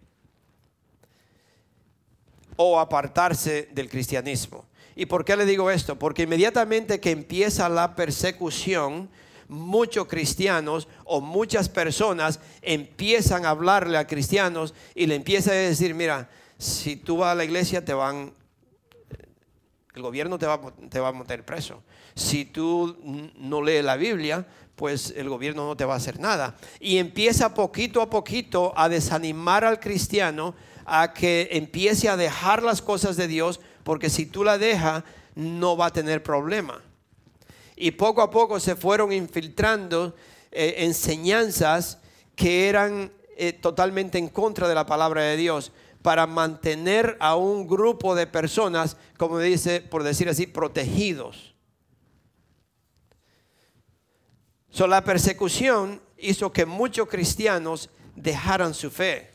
o 2.56 2.80
apartarse 2.80 3.70
del 3.72 3.90
cristianismo. 3.90 4.66
¿Y 4.96 5.06
por 5.06 5.26
qué 5.26 5.36
le 5.36 5.46
digo 5.46 5.72
esto? 5.72 5.98
Porque 5.98 6.24
inmediatamente 6.24 7.00
que 7.00 7.12
empieza 7.12 7.70
la 7.70 7.96
persecución, 7.96 9.10
muchos 9.48 10.08
cristianos 10.08 10.88
o 11.06 11.22
muchas 11.22 11.70
personas 11.70 12.40
empiezan 12.62 13.46
a 13.46 13.50
hablarle 13.50 13.98
a 13.98 14.08
cristianos 14.08 14.74
y 14.96 15.08
le 15.08 15.16
empiezan 15.16 15.54
a 15.54 15.58
decir, 15.58 15.94
mira, 15.94 16.30
si 16.58 16.96
tú 16.96 17.18
vas 17.18 17.32
a 17.32 17.36
la 17.36 17.44
iglesia 17.44 17.84
te 17.84 17.94
van, 17.94 18.34
el 19.94 20.02
gobierno 20.02 20.38
te 20.38 20.46
va, 20.46 20.62
te 20.90 21.00
va 21.00 21.10
a 21.10 21.14
meter 21.14 21.46
preso. 21.46 21.84
Si 22.16 22.46
tú 22.46 22.98
no 23.38 23.62
lees 23.62 23.84
la 23.84 23.96
Biblia, 23.96 24.46
pues 24.76 25.14
el 25.16 25.30
gobierno 25.30 25.66
no 25.66 25.78
te 25.78 25.86
va 25.86 25.94
a 25.94 25.98
hacer 25.98 26.20
nada. 26.20 26.56
Y 26.80 26.98
empieza 26.98 27.54
poquito 27.54 28.02
a 28.02 28.10
poquito 28.10 28.74
a 28.76 28.90
desanimar 28.90 29.64
al 29.64 29.80
cristiano 29.80 30.56
a 30.86 31.14
que 31.14 31.50
empiece 31.52 32.10
a 32.10 32.18
dejar 32.18 32.64
las 32.64 32.82
cosas 32.82 33.18
de 33.18 33.28
Dios, 33.28 33.60
porque 33.84 34.10
si 34.10 34.26
tú 34.26 34.44
la 34.44 34.58
dejas, 34.58 35.04
no 35.36 35.78
va 35.78 35.88
a 35.88 35.94
tener 35.94 36.24
problema. 36.24 36.82
Y 37.76 37.92
poco 37.92 38.22
a 38.22 38.30
poco 38.30 38.60
se 38.60 38.76
fueron 38.76 39.12
infiltrando 39.12 40.16
eh, 40.52 40.76
enseñanzas 40.80 41.98
que 42.36 42.70
eran 42.70 43.12
eh, 43.38 43.54
totalmente 43.54 44.18
en 44.18 44.28
contra 44.28 44.68
de 44.68 44.76
la 44.76 44.86
palabra 44.86 45.24
de 45.24 45.38
Dios 45.38 45.72
para 46.02 46.28
mantener 46.28 47.18
a 47.20 47.36
un 47.36 47.68
grupo 47.68 48.16
de 48.16 48.28
personas, 48.28 48.98
como 49.18 49.40
dice, 49.40 49.82
por 49.82 50.04
decir 50.04 50.30
así, 50.30 50.48
protegidos. 50.48 51.56
So, 54.70 54.88
la 54.88 55.04
persecución 55.04 56.02
hizo 56.18 56.52
que 56.52 56.66
muchos 56.66 57.08
cristianos 57.08 57.90
dejaran 58.16 58.74
su 58.74 58.90
fe 58.90 59.31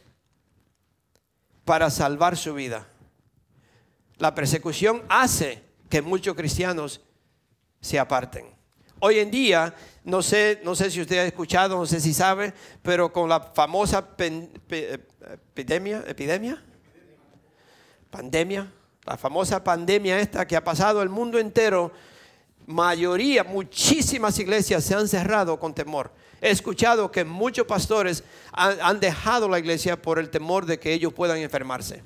para 1.67 1.91
salvar 1.91 2.39
su 2.39 2.55
vida. 2.55 2.87
La 4.19 4.35
persecución 4.35 5.03
hace 5.11 5.63
que 5.91 6.01
muchos 6.01 6.35
cristianos 6.35 7.03
se 7.81 7.99
aparten. 7.99 8.47
Hoy 9.01 9.19
en 9.19 9.31
día, 9.31 9.75
no 10.05 10.23
sé, 10.23 10.61
no 10.65 10.75
sé 10.77 10.91
si 10.91 11.03
usted 11.03 11.19
ha 11.19 11.25
escuchado, 11.25 11.77
no 11.77 11.85
sé 11.85 12.01
si 12.01 12.15
sabe, 12.15 12.55
pero 12.83 13.13
con 13.13 13.29
la 13.29 13.41
famosa 13.41 14.09
epidemia, 15.51 16.05
epidemia, 16.07 16.65
pandemia, 18.11 18.73
la 19.05 19.17
famosa 19.17 19.63
pandemia 19.63 20.21
esta 20.21 20.47
que 20.47 20.57
ha 20.57 20.63
pasado 20.65 21.03
el 21.03 21.09
mundo 21.09 21.37
entero, 21.39 21.91
mayoría, 22.65 23.43
muchísimas 23.43 24.39
iglesias 24.39 24.85
se 24.85 24.95
han 24.95 25.09
cerrado 25.09 25.59
con 25.59 25.75
temor. 25.75 26.13
He 26.47 26.51
escuchado 26.51 27.11
que 27.11 27.25
muchos 27.25 27.67
pastores 27.67 28.23
han, 28.53 29.01
dejado 29.01 29.49
la 29.49 29.59
iglesia 29.59 30.01
por 30.01 30.21
el 30.21 30.31
temor 30.31 30.65
de 30.65 30.79
que 30.79 30.93
ellos 30.93 31.13
puedan 31.13 31.39
enfermarse. 31.39 32.05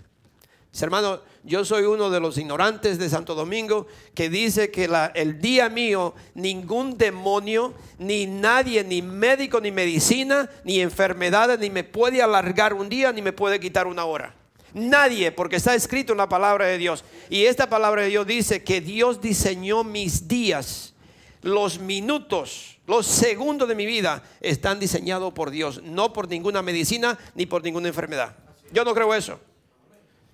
Hermano, 0.80 1.20
yo 1.44 1.62
soy 1.62 1.82
uno 1.82 2.08
de 2.08 2.20
los 2.20 2.38
ignorantes 2.38 2.98
de 2.98 3.10
Santo 3.10 3.34
Domingo 3.34 3.86
que 4.14 4.30
dice 4.30 4.70
que 4.70 4.88
el 5.14 5.42
día 5.42 5.68
mío 5.68 6.14
ningún 6.32 6.96
demonio, 6.96 7.74
ni 7.98 8.24
nadie, 8.24 8.82
ni 8.82 9.02
médico, 9.02 9.60
ni 9.60 9.72
medicina, 9.72 10.48
ni 10.64 10.80
enfermedades, 10.80 11.58
ni 11.58 11.68
me 11.68 11.84
puede 11.84 12.22
alargar 12.22 12.72
un 12.72 12.88
día, 12.88 13.12
ni 13.12 13.20
me 13.20 13.34
puede 13.34 13.60
quitar 13.60 13.86
una 13.86 14.06
hora. 14.06 14.34
Nadie, 14.72 15.32
porque 15.32 15.56
está 15.56 15.74
escrito 15.74 16.12
en 16.12 16.18
la 16.18 16.30
palabra 16.30 16.64
de 16.64 16.78
Dios. 16.78 17.04
Y 17.28 17.44
esta 17.44 17.68
palabra 17.68 18.00
de 18.00 18.08
Dios 18.08 18.26
dice 18.26 18.64
que 18.64 18.80
Dios 18.80 19.20
diseñó 19.20 19.84
mis 19.84 20.28
días, 20.28 20.94
los 21.42 21.78
minutos, 21.78 22.79
los 22.90 23.06
segundos 23.06 23.68
de 23.68 23.76
mi 23.76 23.86
vida 23.86 24.20
están 24.40 24.80
diseñados 24.80 25.32
por 25.32 25.52
Dios, 25.52 25.80
no 25.84 26.12
por 26.12 26.28
ninguna 26.28 26.60
medicina 26.60 27.16
ni 27.36 27.46
por 27.46 27.62
ninguna 27.62 27.86
enfermedad. 27.86 28.34
Yo 28.72 28.84
no 28.84 28.92
creo 28.92 29.14
eso. 29.14 29.38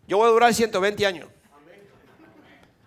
Yo 0.09 0.17
voy 0.17 0.27
a 0.27 0.31
durar 0.31 0.55
120 0.55 1.05
años. 1.05 1.29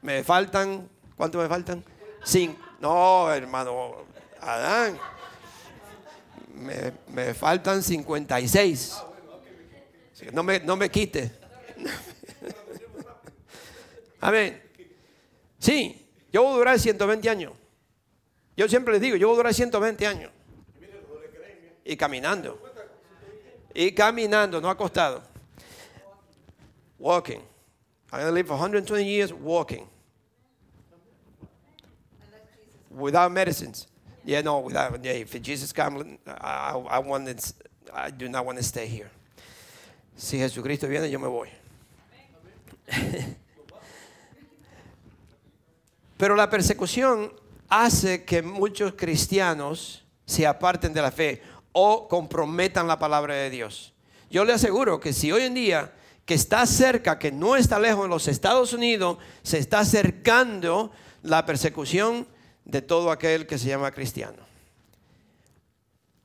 Me 0.01 0.23
faltan, 0.23 0.89
¿cuánto 1.15 1.37
me 1.37 1.47
faltan? 1.47 1.83
Cinco. 2.25 2.59
No, 2.79 3.31
hermano, 3.31 3.97
Adán. 4.41 4.97
Me, 6.55 6.91
me 7.13 7.35
faltan 7.35 7.83
56. 7.83 9.03
No 10.33 10.41
me, 10.41 10.61
no 10.61 10.77
me 10.77 10.89
quite. 10.89 11.31
Amén. 14.19 14.63
Sí, 15.59 16.09
yo 16.33 16.41
voy 16.41 16.53
a 16.53 16.57
durar 16.57 16.79
120 16.79 17.29
años. 17.29 17.58
Yo 18.59 18.67
siempre 18.67 18.91
les 18.91 19.01
digo, 19.01 19.15
yo 19.15 19.29
voy 19.29 19.35
a 19.35 19.37
durar 19.37 19.53
120 19.53 20.05
años. 20.05 20.31
Y 21.85 21.95
caminando. 21.95 22.59
Y 23.73 23.93
caminando, 23.93 24.59
no 24.59 24.69
acostado. 24.69 25.23
Walking. 26.97 27.39
I'm 28.11 28.19
going 28.19 28.25
to 28.25 28.33
live 28.33 28.47
for 28.47 28.57
120 28.57 29.05
years 29.05 29.31
walking. 29.31 29.87
Without 32.89 33.31
medicines. 33.31 33.87
Yeah, 34.25 34.41
no, 34.41 34.59
without. 34.59 35.01
Yeah, 35.05 35.13
if 35.13 35.41
Jesus 35.41 35.71
comes, 35.71 36.17
I, 36.27 36.73
I, 36.89 36.99
want 36.99 37.53
I 37.93 38.11
do 38.11 38.27
not 38.27 38.45
want 38.45 38.57
to 38.57 38.63
stay 38.63 38.87
here. 38.87 39.09
Si 40.17 40.37
Jesucristo 40.37 40.85
viene, 40.89 41.09
yo 41.09 41.17
me 41.17 41.29
voy. 41.29 41.47
Pero 46.17 46.35
la 46.35 46.49
persecución 46.49 47.31
hace 47.69 48.25
que 48.25 48.41
muchos 48.41 48.93
cristianos 48.93 50.05
se 50.25 50.45
aparten 50.45 50.93
de 50.93 51.01
la 51.01 51.11
fe 51.11 51.41
o 51.71 52.07
comprometan 52.07 52.87
la 52.87 52.99
palabra 52.99 53.35
de 53.35 53.49
Dios. 53.49 53.93
Yo 54.29 54.43
le 54.43 54.53
aseguro 54.53 54.99
que 54.99 55.13
si 55.13 55.31
hoy 55.31 55.43
en 55.43 55.53
día 55.53 55.93
que 56.25 56.33
está 56.33 56.65
cerca, 56.65 57.17
que 57.17 57.31
no 57.31 57.55
está 57.55 57.79
lejos 57.79 58.05
en 58.05 58.11
los 58.11 58.27
Estados 58.27 58.73
Unidos, 58.73 59.17
se 59.41 59.57
está 59.57 59.79
acercando 59.79 60.91
la 61.23 61.45
persecución 61.45 62.27
de 62.65 62.81
todo 62.81 63.11
aquel 63.11 63.47
que 63.47 63.57
se 63.57 63.67
llama 63.67 63.91
cristiano. 63.91 64.48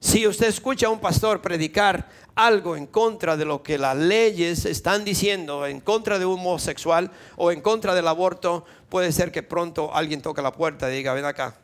Si 0.04 0.26
usted 0.26 0.48
escucha 0.48 0.86
a 0.86 0.90
un 0.90 1.00
pastor 1.00 1.40
predicar 1.40 2.10
algo 2.34 2.76
en 2.76 2.86
contra 2.86 3.38
de 3.38 3.46
lo 3.46 3.62
que 3.62 3.78
las 3.78 3.96
leyes 3.96 4.66
están 4.66 5.02
diciendo, 5.02 5.66
en 5.66 5.80
contra 5.80 6.18
de 6.18 6.26
un 6.26 6.34
homosexual 6.38 7.10
o 7.36 7.50
en 7.50 7.62
contra 7.62 7.94
del 7.94 8.06
aborto, 8.06 8.66
puede 8.90 9.12
ser 9.12 9.32
que 9.32 9.42
pronto 9.42 9.94
alguien 9.94 10.20
toque 10.20 10.42
la 10.42 10.52
puerta 10.52 10.92
y 10.92 10.96
diga, 10.96 11.14
ven 11.14 11.24
acá, 11.24 11.56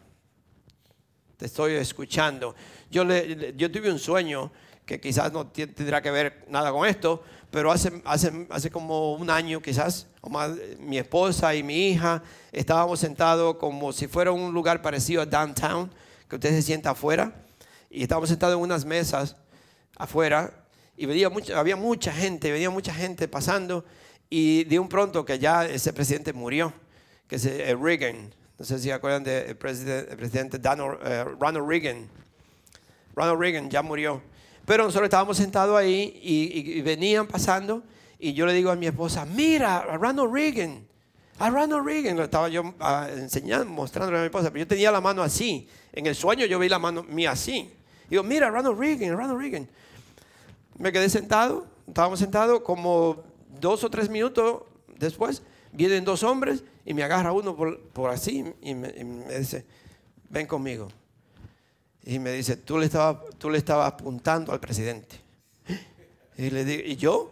te 1.36 1.44
estoy 1.44 1.74
escuchando. 1.74 2.54
Yo, 2.90 3.04
le, 3.04 3.52
yo 3.58 3.70
tuve 3.70 3.92
un 3.92 3.98
sueño 3.98 4.50
que 4.86 4.98
quizás 4.98 5.30
no 5.30 5.46
tendrá 5.48 6.00
que 6.00 6.10
ver 6.10 6.46
nada 6.48 6.72
con 6.72 6.88
esto, 6.88 7.22
pero 7.50 7.70
hace, 7.70 8.00
hace, 8.06 8.46
hace 8.48 8.70
como 8.70 9.12
un 9.12 9.28
año 9.28 9.60
quizás, 9.60 10.06
mi 10.78 10.96
esposa 10.96 11.54
y 11.54 11.62
mi 11.62 11.90
hija 11.90 12.22
estábamos 12.52 13.00
sentados 13.00 13.56
como 13.56 13.92
si 13.92 14.06
fuera 14.08 14.32
un 14.32 14.54
lugar 14.54 14.80
parecido 14.80 15.20
a 15.20 15.26
downtown, 15.26 15.92
que 16.26 16.36
usted 16.36 16.50
se 16.52 16.62
sienta 16.62 16.92
afuera, 16.92 17.34
y 17.90 18.02
estábamos 18.02 18.28
sentados 18.30 18.56
en 18.56 18.62
unas 18.62 18.84
mesas 18.84 19.36
afuera 19.96 20.64
y 20.96 21.06
venía 21.06 21.30
había 21.54 21.76
mucha 21.76 22.12
gente, 22.12 22.52
venía 22.52 22.70
mucha 22.70 22.94
gente 22.94 23.26
pasando 23.28 23.84
y 24.30 24.64
de 24.64 24.78
un 24.78 24.88
pronto 24.88 25.24
que 25.24 25.38
ya 25.38 25.66
ese 25.66 25.92
presidente 25.92 26.32
murió, 26.32 26.72
que 27.26 27.36
es 27.36 27.44
eh, 27.44 27.76
Reagan, 27.78 28.32
no 28.60 28.64
sé 28.64 28.78
si 28.78 28.90
acuerdan 28.90 29.24
del 29.24 29.56
presidente, 29.56 30.16
presidente 30.16 30.60
eh, 30.62 31.24
Ronald 31.40 31.66
Reagan. 31.66 32.08
Ronald 33.16 33.40
Reagan 33.40 33.70
ya 33.70 33.82
murió. 33.82 34.22
Pero 34.66 34.84
nosotros 34.84 35.06
estábamos 35.06 35.38
sentados 35.38 35.78
ahí 35.78 36.20
y, 36.22 36.80
venían 36.82 37.26
pasando 37.26 37.82
y 38.18 38.34
yo 38.34 38.44
le 38.44 38.52
digo 38.52 38.70
a 38.70 38.76
mi 38.76 38.86
esposa, 38.86 39.24
mira, 39.24 39.78
a 39.78 39.96
Ronald 39.96 40.30
Reagan, 40.32 40.86
a 41.38 41.48
Ronald 41.48 41.86
Reagan. 41.86 42.18
Lo 42.18 42.24
estaba 42.24 42.50
yo 42.50 42.74
ah, 42.78 43.08
enseñando, 43.10 43.64
mostrándole 43.64 44.18
a 44.18 44.20
mi 44.20 44.26
esposa, 44.26 44.50
pero 44.50 44.64
yo 44.64 44.68
tenía 44.68 44.92
la 44.92 45.00
mano 45.00 45.22
así. 45.22 45.66
En 45.90 46.06
el 46.06 46.14
sueño 46.14 46.44
yo 46.44 46.58
vi 46.58 46.68
la 46.68 46.78
mano 46.78 47.02
mía 47.02 47.30
así. 47.30 47.72
Yo, 48.10 48.24
mira, 48.24 48.50
Ronald 48.50 48.78
Reagan, 48.78 49.16
Ronald 49.16 49.38
Reagan. 49.38 49.68
Me 50.78 50.92
quedé 50.92 51.08
sentado, 51.08 51.66
estábamos 51.86 52.18
sentados 52.18 52.60
como 52.62 53.22
dos 53.60 53.84
o 53.84 53.90
tres 53.90 54.08
minutos 54.08 54.62
después, 54.98 55.42
vienen 55.72 56.04
dos 56.04 56.22
hombres 56.22 56.64
y 56.84 56.94
me 56.94 57.02
agarra 57.02 57.32
uno 57.32 57.54
por, 57.56 58.10
así 58.10 58.44
y 58.60 58.74
me, 58.74 58.92
dice, 59.38 59.64
ven 60.28 60.46
conmigo. 60.46 60.88
Y 62.02 62.18
me 62.18 62.32
dice, 62.32 62.56
tú 62.56 62.78
le 62.78 62.86
estabas, 62.86 63.18
tú 63.38 63.50
le 63.50 63.58
estabas 63.58 63.92
apuntando 63.92 64.52
al 64.52 64.60
presidente. 64.60 65.20
Digo, 66.36 66.56
¿y 66.58 66.96
yo? 66.96 67.30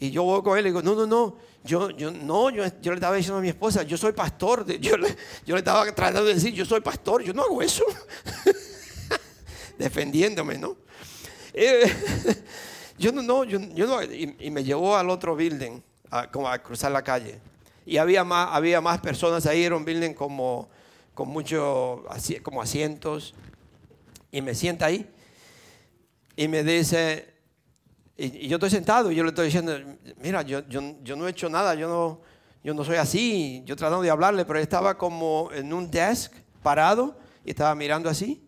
Y 0.00 0.10
yo 0.10 0.24
voy 0.24 0.42
con 0.42 0.58
él 0.58 0.66
y 0.66 0.70
digo, 0.70 0.82
no, 0.82 0.94
no, 0.94 1.06
no, 1.06 1.36
yo, 1.64 1.90
yo 1.90 2.10
no, 2.10 2.50
yo, 2.50 2.64
yo, 2.80 2.90
le 2.90 2.96
estaba 2.96 3.16
diciendo 3.16 3.38
a 3.38 3.42
mi 3.42 3.48
esposa, 3.48 3.84
yo 3.84 3.96
soy 3.96 4.12
pastor. 4.12 4.66
Yo 4.80 4.96
le, 4.96 5.16
yo 5.46 5.54
le 5.54 5.58
estaba 5.58 5.84
tratando 5.92 6.24
de 6.24 6.34
decir, 6.34 6.52
yo 6.52 6.64
soy 6.64 6.80
pastor, 6.80 7.22
yo 7.22 7.32
no 7.32 7.42
hago 7.42 7.62
eso. 7.62 7.84
Defendiéndome, 9.78 10.58
¿no? 10.58 10.76
Eh, 11.54 11.90
yo 12.98 13.12
no, 13.12 13.22
no, 13.22 13.44
yo, 13.44 13.58
no. 13.58 14.02
Y, 14.02 14.50
me 14.50 14.64
llevó 14.64 14.96
al 14.96 15.08
otro 15.08 15.36
building, 15.36 15.80
como 16.32 16.48
a 16.48 16.58
cruzar 16.58 16.92
la 16.92 17.02
calle. 17.02 17.38
Y 17.86 17.96
había 17.96 18.24
más, 18.24 18.48
había 18.52 18.80
más 18.80 19.00
personas 19.00 19.46
ahí, 19.46 19.62
era 19.62 19.76
un 19.76 19.84
building 19.84 20.12
como, 20.12 20.68
con 21.14 21.28
muchos, 21.28 22.00
como 22.42 22.60
asientos. 22.60 23.34
Y 24.30 24.42
me 24.42 24.54
sienta 24.54 24.86
ahí 24.86 25.08
y 26.38 26.46
me 26.46 26.62
dice, 26.62 27.34
y, 28.16 28.46
yo 28.46 28.56
estoy 28.58 28.70
sentado 28.70 29.10
y 29.10 29.16
yo 29.16 29.24
le 29.24 29.30
estoy 29.30 29.46
diciendo, 29.46 29.76
mira, 30.18 30.42
yo, 30.42 30.60
yo, 30.68 30.80
yo, 31.02 31.16
no 31.16 31.26
he 31.26 31.30
hecho 31.30 31.48
nada, 31.48 31.74
yo 31.74 31.88
no, 31.88 32.20
yo 32.62 32.74
no 32.74 32.84
soy 32.84 32.94
así. 32.94 33.62
Yo 33.64 33.74
tratando 33.74 34.02
de 34.02 34.10
hablarle, 34.10 34.44
pero 34.44 34.58
él 34.60 34.62
estaba 34.62 34.96
como 34.96 35.50
en 35.52 35.72
un 35.72 35.90
desk 35.90 36.32
parado 36.62 37.18
y 37.44 37.50
estaba 37.50 37.74
mirando 37.74 38.08
así. 38.08 38.47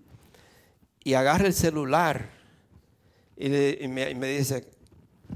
Y 1.02 1.14
agarra 1.14 1.47
el 1.47 1.54
celular 1.54 2.40
y, 3.42 3.88
me, 3.88 4.28
dice, 4.28 4.66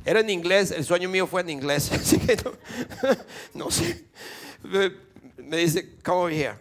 era 0.04 0.21
en 0.21 0.28
inglés, 0.28 0.71
el 0.71 0.85
sueño 0.85 1.09
mío 1.09 1.26
fue 1.26 1.40
en 1.40 1.49
inglés, 1.49 1.90
así 1.92 2.18
que 2.18 2.37
no, 3.54 3.71
sé. 3.71 4.04
Me, 4.62 5.56
dice, 5.56 5.97
come 6.02 6.18
over 6.18 6.33
here. 6.33 6.56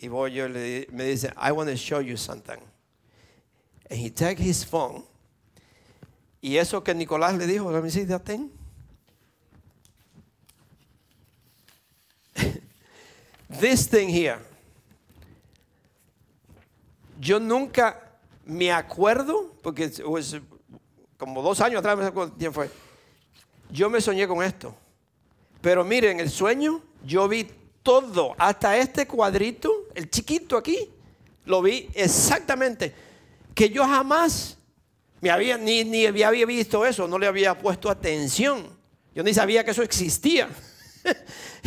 Y 0.00 0.08
voy 0.08 0.32
yo, 0.32 0.48
le, 0.48 0.88
me 0.90 1.04
dice, 1.04 1.32
I 1.36 1.52
want 1.52 1.70
to 1.70 1.76
show 1.76 2.00
you 2.00 2.16
something. 2.16 2.58
And 3.88 4.00
he 4.00 4.10
take 4.10 4.42
his 4.42 4.64
phone. 4.64 5.04
Y 6.40 6.56
eso 6.56 6.82
que 6.82 6.94
Nicolás 6.94 7.36
le 7.36 7.46
dijo, 7.46 7.70
let 7.70 7.82
me 7.82 7.90
see 7.90 8.04
that 8.06 8.24
thing. 8.24 8.50
This 13.60 13.86
thing 13.86 14.08
here. 14.08 14.40
Yo 17.20 17.38
nunca 17.38 18.00
me 18.46 18.72
acuerdo, 18.72 19.54
porque 19.62 19.92
como 21.18 21.42
dos 21.42 21.60
años 21.60 21.80
atrás, 21.80 22.06
acuerdo 22.06 22.34
quién 22.38 22.52
fue. 22.52 22.70
Yo 23.70 23.90
me 23.90 24.00
soñé 24.00 24.26
con 24.26 24.42
esto. 24.42 24.74
Pero 25.60 25.84
miren, 25.84 26.18
el 26.18 26.30
sueño, 26.30 26.82
yo 27.04 27.28
vi 27.28 27.46
todo, 27.82 28.34
hasta 28.38 28.78
este 28.78 29.06
cuadrito, 29.06 29.70
el 29.94 30.08
chiquito 30.08 30.56
aquí, 30.56 30.90
lo 31.44 31.60
vi 31.60 31.90
exactamente. 31.92 32.94
Que 33.54 33.68
yo 33.68 33.84
jamás 33.84 34.56
me 35.20 35.30
había, 35.30 35.58
ni, 35.58 35.84
ni 35.84 36.06
había 36.06 36.46
visto 36.46 36.86
eso, 36.86 37.06
no 37.06 37.18
le 37.18 37.26
había 37.26 37.58
puesto 37.58 37.90
atención. 37.90 38.66
Yo 39.14 39.22
ni 39.22 39.34
sabía 39.34 39.62
que 39.62 39.72
eso 39.72 39.82
existía. 39.82 40.48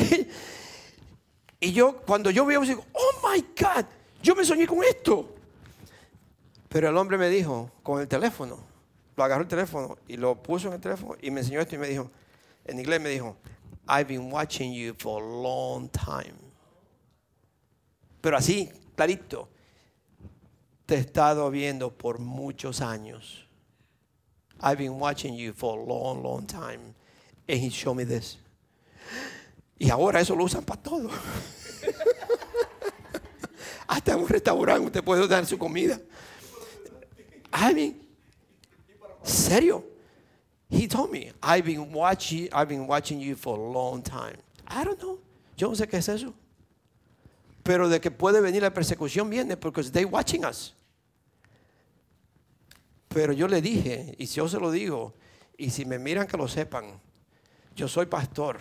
y 1.60 1.72
yo, 1.72 1.98
cuando 1.98 2.32
yo 2.32 2.44
veo, 2.44 2.62
digo, 2.62 2.84
oh 2.92 3.30
my 3.30 3.40
God, 3.40 3.86
yo 4.24 4.34
me 4.34 4.44
soñé 4.44 4.66
con 4.66 4.84
esto. 4.84 5.36
Pero 6.74 6.90
el 6.90 6.98
hombre 6.98 7.18
me 7.20 7.30
dijo, 7.30 7.70
con 7.84 8.02
el 8.02 8.08
teléfono, 8.08 8.58
lo 9.16 9.24
agarró 9.24 9.44
el 9.44 9.48
teléfono 9.48 9.96
y 10.08 10.18
lo 10.18 10.42
puso 10.42 10.70
en 10.70 10.74
el 10.74 10.82
teléfono 10.82 11.16
y 11.22 11.30
me 11.30 11.42
enseñó 11.42 11.62
esto 11.62 11.76
y 11.76 11.78
me 11.78 11.88
dijo, 11.88 12.10
en 12.66 12.80
inglés 12.80 13.00
me 13.00 13.10
dijo, 13.10 13.38
I've 13.88 14.06
been 14.06 14.34
watching 14.34 14.74
you 14.74 14.96
for 14.98 15.22
a 15.22 15.24
long 15.24 15.88
time. 15.90 16.34
Pero 18.22 18.38
así, 18.38 18.72
clarito, 18.96 19.50
te 20.88 20.96
he 20.96 20.98
estado 20.98 21.52
viendo 21.52 21.92
por 21.92 22.18
muchos 22.18 22.82
años. 22.82 23.48
I've 24.60 24.78
been 24.78 25.00
watching 25.00 25.36
you 25.36 25.54
for 25.54 25.78
a 25.78 25.86
long, 25.86 26.24
long 26.24 26.48
time. 26.48 26.96
And 27.48 27.60
he 27.60 27.70
showed 27.70 27.98
me 27.98 28.04
this. 28.04 28.40
Y 29.78 29.92
ahora 29.92 30.22
eso 30.22 30.36
lo 30.36 30.46
usan 30.46 30.64
para 30.64 30.82
todo. 30.82 31.08
Hasta 33.88 34.14
en 34.14 34.22
un 34.22 34.28
restaurante 34.28 34.88
usted 34.88 35.04
puede 35.04 35.28
dar 35.28 35.46
su 35.46 35.60
comida. 35.60 36.00
I 37.54 37.74
mean, 37.74 37.96
serio. 39.24 39.84
He 40.70 40.88
told 40.88 41.12
me, 41.12 41.32
I've 41.42 41.66
been 41.66 41.94
watching, 41.94 42.50
I've 42.52 42.68
been 42.68 42.88
watching 42.88 43.20
you 43.20 43.36
for 43.36 43.56
a 43.56 43.62
long 43.62 44.02
time. 44.02 44.38
I 44.68 44.84
don't 44.84 45.00
know. 45.00 45.20
Yo 45.56 45.70
no 45.70 45.76
sé 45.76 45.88
qué 45.88 45.98
es 45.98 46.10
eso. 46.10 46.34
Pero 47.64 47.88
de 47.88 48.02
que 48.02 48.10
puede 48.10 48.42
venir 48.42 48.64
la 48.64 48.72
persecución 48.72 49.30
viene 49.30 49.56
porque 49.56 49.84
they 49.84 50.04
watching 50.04 50.44
us. 50.46 50.74
Pero 53.08 53.34
yo 53.34 53.48
le 53.48 53.62
dije, 53.62 54.16
y 54.18 54.26
si 54.26 54.38
yo 54.38 54.48
se 54.48 54.60
lo 54.60 54.72
digo, 54.72 55.14
y 55.56 55.70
si 55.70 55.86
me 55.86 56.00
miran 56.00 56.26
que 56.26 56.36
lo 56.36 56.48
sepan, 56.48 57.00
yo 57.76 57.88
soy 57.88 58.08
pastor. 58.08 58.60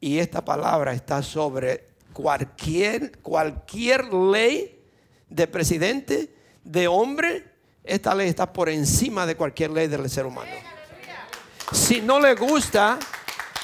Y 0.00 0.18
esta 0.18 0.42
palabra 0.42 0.94
está 0.94 1.22
sobre 1.22 1.88
cualquier, 2.14 3.18
cualquier 3.18 4.12
ley 4.12 4.80
de 5.28 5.46
presidente, 5.46 6.34
de 6.64 6.88
hombre, 6.88 7.51
esta 7.84 8.14
ley 8.14 8.28
está 8.28 8.52
por 8.52 8.68
encima 8.68 9.26
de 9.26 9.36
cualquier 9.36 9.70
ley 9.70 9.88
del 9.88 10.08
ser 10.08 10.26
humano. 10.26 10.50
Si 11.72 12.00
no 12.00 12.20
le 12.20 12.34
gusta, 12.34 12.98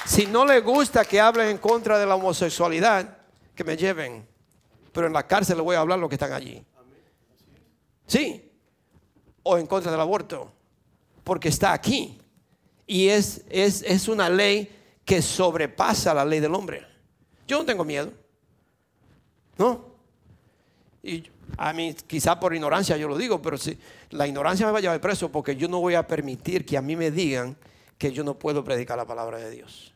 si 0.05 0.25
no 0.25 0.45
le 0.45 0.61
gusta 0.61 1.05
que 1.05 1.21
hablen 1.21 1.49
en 1.49 1.57
contra 1.57 1.97
de 1.97 2.05
la 2.05 2.15
homosexualidad, 2.15 3.17
que 3.55 3.63
me 3.63 3.77
lleven. 3.77 4.27
Pero 4.91 5.07
en 5.07 5.13
la 5.13 5.27
cárcel 5.27 5.57
le 5.57 5.63
voy 5.63 5.75
a 5.75 5.79
hablar 5.79 5.99
lo 5.99 6.09
que 6.09 6.15
están 6.15 6.33
allí. 6.33 6.65
Sí. 8.07 8.51
O 9.43 9.57
en 9.57 9.67
contra 9.67 9.91
del 9.91 10.01
aborto. 10.01 10.51
Porque 11.23 11.49
está 11.49 11.73
aquí. 11.73 12.19
Y 12.87 13.09
es, 13.09 13.43
es, 13.49 13.83
es 13.83 14.07
una 14.07 14.29
ley 14.29 14.75
que 15.05 15.21
sobrepasa 15.21 16.13
la 16.13 16.25
ley 16.25 16.39
del 16.39 16.55
hombre. 16.55 16.85
Yo 17.47 17.59
no 17.59 17.65
tengo 17.65 17.83
miedo. 17.83 18.11
¿No? 19.57 19.85
Y 21.03 21.23
a 21.57 21.73
mí, 21.73 21.95
quizá 22.07 22.39
por 22.39 22.53
ignorancia 22.53 22.97
yo 22.97 23.07
lo 23.07 23.17
digo, 23.17 23.41
pero 23.41 23.57
si 23.57 23.77
la 24.11 24.27
ignorancia 24.27 24.65
me 24.65 24.71
va 24.71 24.79
a 24.79 24.81
llevar 24.81 25.01
preso 25.01 25.31
porque 25.31 25.55
yo 25.55 25.67
no 25.67 25.79
voy 25.79 25.95
a 25.95 26.07
permitir 26.07 26.65
que 26.65 26.77
a 26.77 26.81
mí 26.81 26.95
me 26.95 27.11
digan 27.11 27.55
que 27.97 28.11
yo 28.11 28.23
no 28.23 28.35
puedo 28.39 28.63
predicar 28.63 28.97
la 28.97 29.05
palabra 29.05 29.37
de 29.37 29.51
Dios. 29.51 29.93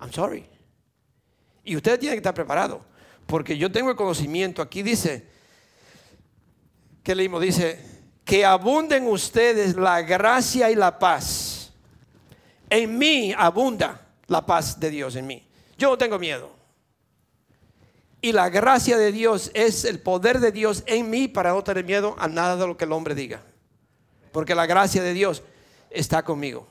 I'm 0.00 0.12
sorry. 0.12 0.46
Y 1.64 1.76
usted 1.76 1.98
tiene 1.98 2.14
que 2.14 2.18
estar 2.18 2.34
preparado, 2.34 2.82
porque 3.26 3.58
yo 3.58 3.70
tengo 3.70 3.90
el 3.90 3.96
conocimiento. 3.96 4.62
Aquí 4.62 4.82
dice, 4.82 5.26
¿qué 7.02 7.14
leímos? 7.14 7.42
Dice, 7.42 7.96
que 8.24 8.44
abunden 8.44 9.06
ustedes 9.06 9.76
la 9.76 10.02
gracia 10.02 10.70
y 10.70 10.74
la 10.74 10.98
paz. 10.98 11.72
En 12.68 12.98
mí 12.98 13.32
abunda 13.36 14.04
la 14.26 14.44
paz 14.44 14.80
de 14.80 14.90
Dios 14.90 15.14
en 15.14 15.26
mí. 15.26 15.46
Yo 15.78 15.90
no 15.90 15.96
tengo 15.98 16.18
miedo. 16.18 16.55
Y 18.20 18.32
la 18.32 18.48
gracia 18.48 18.96
de 18.96 19.12
Dios 19.12 19.50
es 19.54 19.84
el 19.84 20.00
poder 20.00 20.40
de 20.40 20.52
Dios 20.52 20.82
en 20.86 21.10
mí 21.10 21.28
para 21.28 21.50
no 21.50 21.62
tener 21.62 21.84
miedo 21.84 22.16
a 22.18 22.28
nada 22.28 22.56
de 22.56 22.66
lo 22.66 22.76
que 22.76 22.84
el 22.84 22.92
hombre 22.92 23.14
diga. 23.14 23.42
Porque 24.32 24.54
la 24.54 24.66
gracia 24.66 25.02
de 25.02 25.12
Dios 25.12 25.42
está 25.90 26.22
conmigo. 26.22 26.66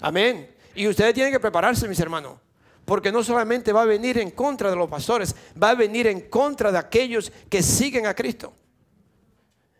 Amén. 0.00 0.50
Y 0.74 0.86
ustedes 0.86 1.14
tienen 1.14 1.32
que 1.32 1.40
prepararse, 1.40 1.88
mis 1.88 2.00
hermanos. 2.00 2.38
Porque 2.84 3.10
no 3.10 3.24
solamente 3.24 3.72
va 3.72 3.82
a 3.82 3.86
venir 3.86 4.18
en 4.18 4.30
contra 4.30 4.70
de 4.70 4.76
los 4.76 4.88
pastores, 4.88 5.34
va 5.60 5.70
a 5.70 5.74
venir 5.74 6.06
en 6.06 6.20
contra 6.28 6.70
de 6.70 6.78
aquellos 6.78 7.32
que 7.48 7.62
siguen 7.62 8.06
a 8.06 8.14
Cristo. 8.14 8.52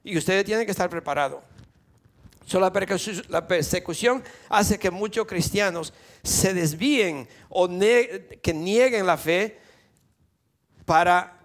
Y 0.02 0.16
ustedes 0.16 0.44
tienen 0.44 0.64
que 0.64 0.72
estar 0.72 0.88
preparados. 0.90 1.40
la 3.28 3.46
persecución 3.46 4.24
hace 4.48 4.78
que 4.78 4.90
muchos 4.90 5.26
cristianos 5.26 5.92
se 6.22 6.54
desvíen 6.54 7.28
o 7.48 7.68
que 7.68 8.54
nieguen 8.54 9.06
la 9.06 9.16
fe 9.16 9.65
para 10.86 11.38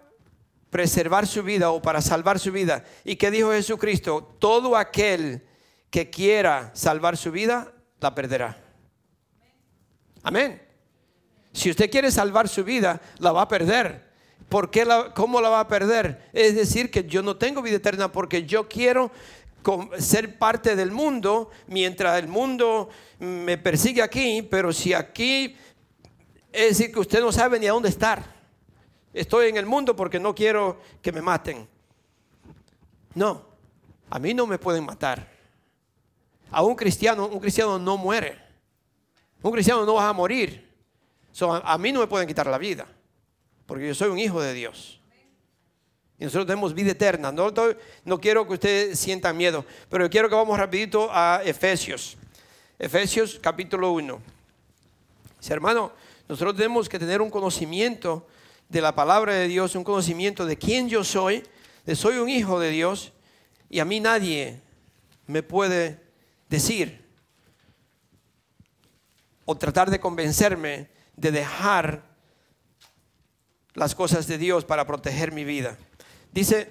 preservar 0.70 1.26
su 1.26 1.42
vida 1.42 1.70
o 1.70 1.82
para 1.82 2.00
salvar 2.00 2.38
su 2.38 2.50
vida. 2.50 2.82
¿Y 3.04 3.16
qué 3.16 3.30
dijo 3.30 3.52
Jesucristo? 3.52 4.34
Todo 4.38 4.74
aquel 4.74 5.46
que 5.90 6.08
quiera 6.08 6.70
salvar 6.72 7.18
su 7.18 7.30
vida, 7.30 7.70
la 8.00 8.14
perderá. 8.14 8.56
Amén. 10.22 10.62
Si 11.52 11.68
usted 11.68 11.90
quiere 11.90 12.10
salvar 12.10 12.48
su 12.48 12.64
vida, 12.64 13.02
la 13.18 13.32
va 13.32 13.42
a 13.42 13.48
perder. 13.48 14.10
¿Por 14.48 14.70
qué 14.70 14.86
la, 14.86 15.12
¿Cómo 15.12 15.40
la 15.40 15.50
va 15.50 15.60
a 15.60 15.68
perder? 15.68 16.30
Es 16.32 16.54
decir, 16.54 16.90
que 16.90 17.04
yo 17.04 17.22
no 17.22 17.36
tengo 17.36 17.60
vida 17.60 17.76
eterna 17.76 18.10
porque 18.10 18.44
yo 18.46 18.68
quiero 18.68 19.10
ser 19.98 20.38
parte 20.38 20.74
del 20.74 20.90
mundo 20.90 21.50
mientras 21.66 22.18
el 22.18 22.28
mundo 22.28 22.88
me 23.18 23.58
persigue 23.58 24.02
aquí, 24.02 24.42
pero 24.42 24.72
si 24.72 24.92
aquí 24.94 25.56
es 26.50 26.78
decir 26.78 26.92
que 26.92 27.00
usted 27.00 27.20
no 27.20 27.32
sabe 27.32 27.58
ni 27.58 27.66
a 27.66 27.72
dónde 27.72 27.88
estar. 27.88 28.41
Estoy 29.12 29.48
en 29.48 29.56
el 29.56 29.66
mundo 29.66 29.94
porque 29.94 30.18
no 30.18 30.34
quiero 30.34 30.80
que 31.02 31.12
me 31.12 31.20
maten. 31.20 31.68
No, 33.14 33.44
a 34.08 34.18
mí 34.18 34.32
no 34.32 34.46
me 34.46 34.58
pueden 34.58 34.84
matar. 34.84 35.30
A 36.50 36.62
un 36.62 36.74
cristiano, 36.74 37.26
un 37.26 37.40
cristiano 37.40 37.78
no 37.78 37.96
muere. 37.96 38.38
Un 39.42 39.52
cristiano 39.52 39.84
no 39.84 39.94
va 39.94 40.08
a 40.08 40.12
morir. 40.12 40.68
a, 41.40 41.78
mí 41.78 41.92
no 41.92 42.00
me 42.00 42.06
pueden 42.06 42.28
quitar 42.28 42.46
la 42.46 42.58
vida, 42.58 42.86
porque 43.66 43.88
yo 43.88 43.94
soy 43.94 44.08
un 44.08 44.18
hijo 44.18 44.40
de 44.40 44.54
Dios. 44.54 45.00
Y 46.18 46.24
nosotros 46.24 46.46
tenemos 46.46 46.72
vida 46.72 46.92
eterna. 46.92 47.32
No, 47.32 48.20
quiero 48.20 48.46
que 48.46 48.54
usted 48.54 48.94
sienta 48.94 49.32
miedo, 49.32 49.64
pero 49.90 50.08
quiero 50.08 50.28
que 50.28 50.34
vamos 50.34 50.56
rapidito 50.58 51.08
a 51.10 51.42
Efesios. 51.44 52.16
Efesios 52.78 53.38
capítulo 53.42 53.92
1. 53.92 54.20
hermano, 55.48 55.92
nosotros 56.28 56.56
tenemos 56.56 56.88
que 56.88 56.98
tener 56.98 57.20
un 57.20 57.30
conocimiento 57.30 58.26
de 58.68 58.80
la 58.80 58.94
palabra 58.94 59.34
de 59.34 59.48
Dios, 59.48 59.74
un 59.74 59.84
conocimiento 59.84 60.46
de 60.46 60.56
quién 60.56 60.88
yo 60.88 61.04
soy, 61.04 61.42
de 61.84 61.96
soy 61.96 62.16
un 62.16 62.28
hijo 62.28 62.58
de 62.60 62.70
Dios 62.70 63.12
y 63.68 63.80
a 63.80 63.84
mí 63.84 64.00
nadie 64.00 64.60
me 65.26 65.42
puede 65.42 66.00
decir 66.48 67.02
o 69.44 69.56
tratar 69.56 69.90
de 69.90 70.00
convencerme 70.00 70.88
de 71.16 71.30
dejar 71.30 72.04
las 73.74 73.94
cosas 73.94 74.26
de 74.26 74.38
Dios 74.38 74.64
para 74.64 74.86
proteger 74.86 75.32
mi 75.32 75.44
vida. 75.44 75.78
Dice 76.32 76.68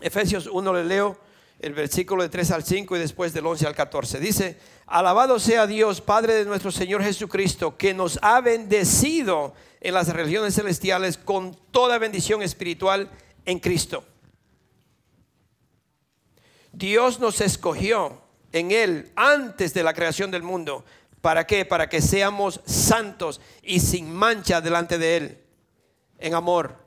Efesios 0.00 0.46
1, 0.46 0.74
le 0.74 0.84
leo, 0.84 1.18
el 1.64 1.72
versículo 1.72 2.22
de 2.22 2.28
3 2.28 2.50
al 2.50 2.62
5 2.62 2.94
y 2.94 2.98
después 2.98 3.32
del 3.32 3.46
11 3.46 3.66
al 3.66 3.74
14. 3.74 4.20
Dice, 4.20 4.58
alabado 4.86 5.38
sea 5.38 5.66
Dios, 5.66 6.02
Padre 6.02 6.34
de 6.34 6.44
nuestro 6.44 6.70
Señor 6.70 7.02
Jesucristo, 7.02 7.78
que 7.78 7.94
nos 7.94 8.18
ha 8.20 8.42
bendecido 8.42 9.54
en 9.80 9.94
las 9.94 10.08
regiones 10.08 10.56
celestiales 10.56 11.16
con 11.16 11.56
toda 11.70 11.96
bendición 11.96 12.42
espiritual 12.42 13.10
en 13.46 13.60
Cristo. 13.60 14.04
Dios 16.70 17.18
nos 17.18 17.40
escogió 17.40 18.20
en 18.52 18.70
Él 18.70 19.10
antes 19.16 19.72
de 19.72 19.84
la 19.84 19.94
creación 19.94 20.30
del 20.30 20.42
mundo. 20.42 20.84
¿Para 21.22 21.46
qué? 21.46 21.64
Para 21.64 21.88
que 21.88 22.02
seamos 22.02 22.60
santos 22.66 23.40
y 23.62 23.80
sin 23.80 24.14
mancha 24.14 24.60
delante 24.60 24.98
de 24.98 25.16
Él, 25.16 25.38
en 26.18 26.34
amor 26.34 26.83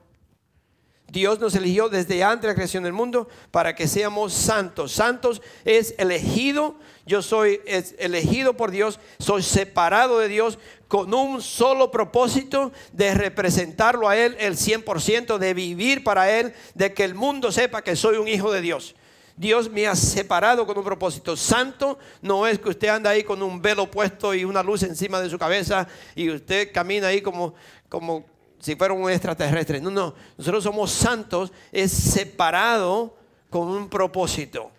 Dios 1.10 1.40
nos 1.40 1.54
eligió 1.54 1.88
desde 1.88 2.22
antes 2.22 2.42
de 2.42 2.48
la 2.48 2.54
creación 2.54 2.84
del 2.84 2.92
mundo 2.92 3.28
para 3.50 3.74
que 3.74 3.88
seamos 3.88 4.34
santos. 4.34 4.92
Santos 4.92 5.40
es 5.64 5.94
elegido. 5.96 6.76
Yo 7.06 7.22
soy 7.22 7.60
elegido 7.98 8.58
por 8.58 8.70
Dios. 8.70 9.00
Soy 9.18 9.42
separado 9.42 10.18
de 10.18 10.28
Dios 10.28 10.58
con 10.86 11.14
un 11.14 11.40
solo 11.40 11.90
propósito 11.90 12.72
de 12.92 13.14
representarlo 13.14 14.06
a 14.06 14.18
Él 14.18 14.36
el 14.38 14.56
100%, 14.56 15.38
de 15.38 15.54
vivir 15.54 16.04
para 16.04 16.30
Él, 16.30 16.52
de 16.74 16.92
que 16.92 17.04
el 17.04 17.14
mundo 17.14 17.52
sepa 17.52 17.82
que 17.82 17.96
soy 17.96 18.18
un 18.18 18.28
hijo 18.28 18.52
de 18.52 18.60
Dios. 18.60 18.94
Dios 19.38 19.70
me 19.70 19.86
ha 19.86 19.94
separado 19.94 20.66
con 20.66 20.76
un 20.76 20.84
propósito. 20.84 21.36
Santo 21.36 21.98
no 22.20 22.46
es 22.46 22.58
que 22.58 22.68
usted 22.68 22.88
anda 22.88 23.10
ahí 23.10 23.22
con 23.24 23.42
un 23.42 23.62
velo 23.62 23.90
puesto 23.90 24.34
y 24.34 24.44
una 24.44 24.62
luz 24.62 24.82
encima 24.82 25.20
de 25.20 25.30
su 25.30 25.38
cabeza 25.38 25.88
y 26.14 26.28
usted 26.28 26.70
camina 26.70 27.06
ahí 27.06 27.22
como, 27.22 27.54
como 27.88 28.26
si 28.58 28.76
fuera 28.76 28.94
un 28.94 29.10
extraterrestre. 29.10 29.80
No, 29.80 29.90
no. 29.90 30.14
Nosotros 30.36 30.64
somos 30.64 30.90
santos, 30.90 31.52
es 31.72 31.92
separado 31.92 33.16
con 33.50 33.68
un 33.68 33.88
propósito. 33.88 34.70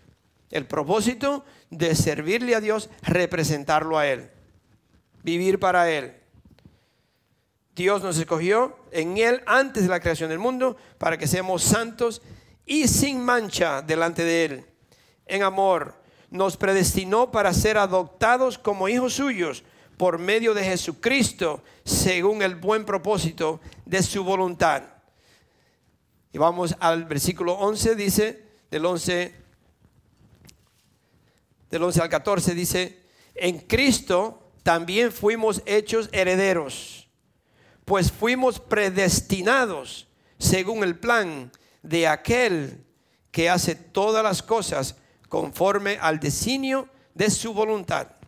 El 0.50 0.66
propósito 0.66 1.46
de 1.70 1.96
servirle 1.96 2.56
a 2.56 2.62
Dios, 2.62 2.90
representarlo 3.04 3.98
a 3.98 4.08
Él, 4.08 4.30
vivir 5.24 5.60
para 5.60 5.90
Él. 5.92 6.16
Dios 7.76 8.04
nos 8.04 8.18
escogió 8.18 8.78
en 8.92 9.18
Él 9.18 9.42
antes 9.46 9.84
de 9.84 9.90
la 9.90 10.00
creación 10.00 10.30
del 10.30 10.40
mundo 10.40 10.76
para 10.98 11.18
que 11.18 11.28
seamos 11.28 11.64
santos 11.64 12.22
y 12.66 12.88
sin 12.88 13.24
mancha 13.24 13.82
delante 13.82 14.24
de 14.24 14.46
Él. 14.46 14.66
En 15.26 15.44
amor, 15.44 15.96
nos 16.30 16.58
predestinó 16.58 17.32
para 17.32 17.54
ser 17.54 17.78
adoptados 17.78 18.58
como 18.58 18.90
hijos 18.90 19.14
suyos 19.14 19.64
por 20.00 20.18
medio 20.18 20.54
de 20.54 20.64
Jesucristo, 20.64 21.62
según 21.84 22.42
el 22.42 22.56
buen 22.56 22.86
propósito 22.86 23.60
de 23.86 24.02
su 24.02 24.24
voluntad. 24.24 24.82
Y 26.32 26.38
vamos 26.38 26.74
al 26.80 27.04
versículo 27.04 27.56
11, 27.56 27.96
dice, 27.96 28.46
del 28.72 28.86
11, 28.86 29.36
del 31.70 31.84
11 31.84 32.02
al 32.02 32.08
14, 32.08 32.56
dice, 32.56 33.04
en 33.36 33.60
Cristo 33.60 34.54
también 34.64 35.12
fuimos 35.12 35.62
hechos 35.66 36.08
herederos, 36.14 37.10
pues 37.84 38.10
fuimos 38.10 38.62
predestinados 38.62 40.08
según 40.38 40.86
el 40.86 40.98
plan 40.98 41.52
de 41.84 42.08
aquel 42.08 42.86
que 43.32 43.50
hace 43.50 43.76
todas 43.76 44.24
las 44.24 44.42
cosas 44.44 44.96
conforme 45.28 45.98
al 46.00 46.22
designio 46.22 46.88
de 47.16 47.30
su 47.30 47.54
voluntad 47.54 48.19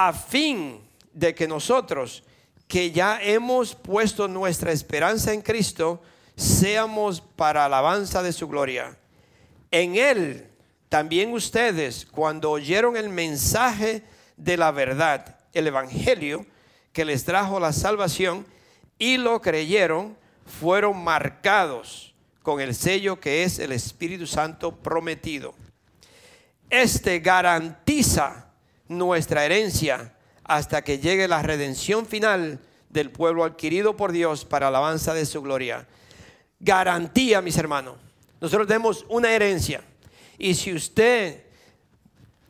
a 0.00 0.12
fin 0.12 0.80
de 1.12 1.34
que 1.34 1.48
nosotros, 1.48 2.22
que 2.68 2.92
ya 2.92 3.20
hemos 3.20 3.74
puesto 3.74 4.28
nuestra 4.28 4.70
esperanza 4.70 5.32
en 5.32 5.42
Cristo, 5.42 6.00
seamos 6.36 7.20
para 7.20 7.64
alabanza 7.64 8.22
de 8.22 8.32
su 8.32 8.46
gloria. 8.46 8.96
En 9.72 9.96
Él 9.96 10.46
también 10.88 11.32
ustedes, 11.32 12.06
cuando 12.06 12.52
oyeron 12.52 12.96
el 12.96 13.08
mensaje 13.08 14.04
de 14.36 14.56
la 14.56 14.70
verdad, 14.70 15.40
el 15.52 15.66
Evangelio, 15.66 16.46
que 16.92 17.04
les 17.04 17.24
trajo 17.24 17.58
la 17.58 17.72
salvación, 17.72 18.46
y 19.00 19.16
lo 19.16 19.40
creyeron, 19.40 20.16
fueron 20.46 21.02
marcados 21.02 22.14
con 22.44 22.60
el 22.60 22.76
sello 22.76 23.18
que 23.18 23.42
es 23.42 23.58
el 23.58 23.72
Espíritu 23.72 24.28
Santo 24.28 24.76
prometido. 24.76 25.56
Este 26.70 27.18
garantiza 27.18 28.47
nuestra 28.88 29.44
herencia 29.44 30.14
hasta 30.44 30.82
que 30.82 30.98
llegue 30.98 31.28
la 31.28 31.42
redención 31.42 32.06
final 32.06 32.60
del 32.90 33.10
pueblo 33.10 33.44
adquirido 33.44 33.96
por 33.96 34.12
Dios 34.12 34.44
para 34.44 34.68
alabanza 34.68 35.14
de 35.14 35.26
su 35.26 35.42
gloria. 35.42 35.86
Garantía, 36.58 37.42
mis 37.42 37.56
hermanos. 37.58 37.96
Nosotros 38.40 38.66
tenemos 38.66 39.04
una 39.08 39.30
herencia. 39.30 39.82
Y 40.38 40.54
si 40.54 40.72
usted 40.72 41.42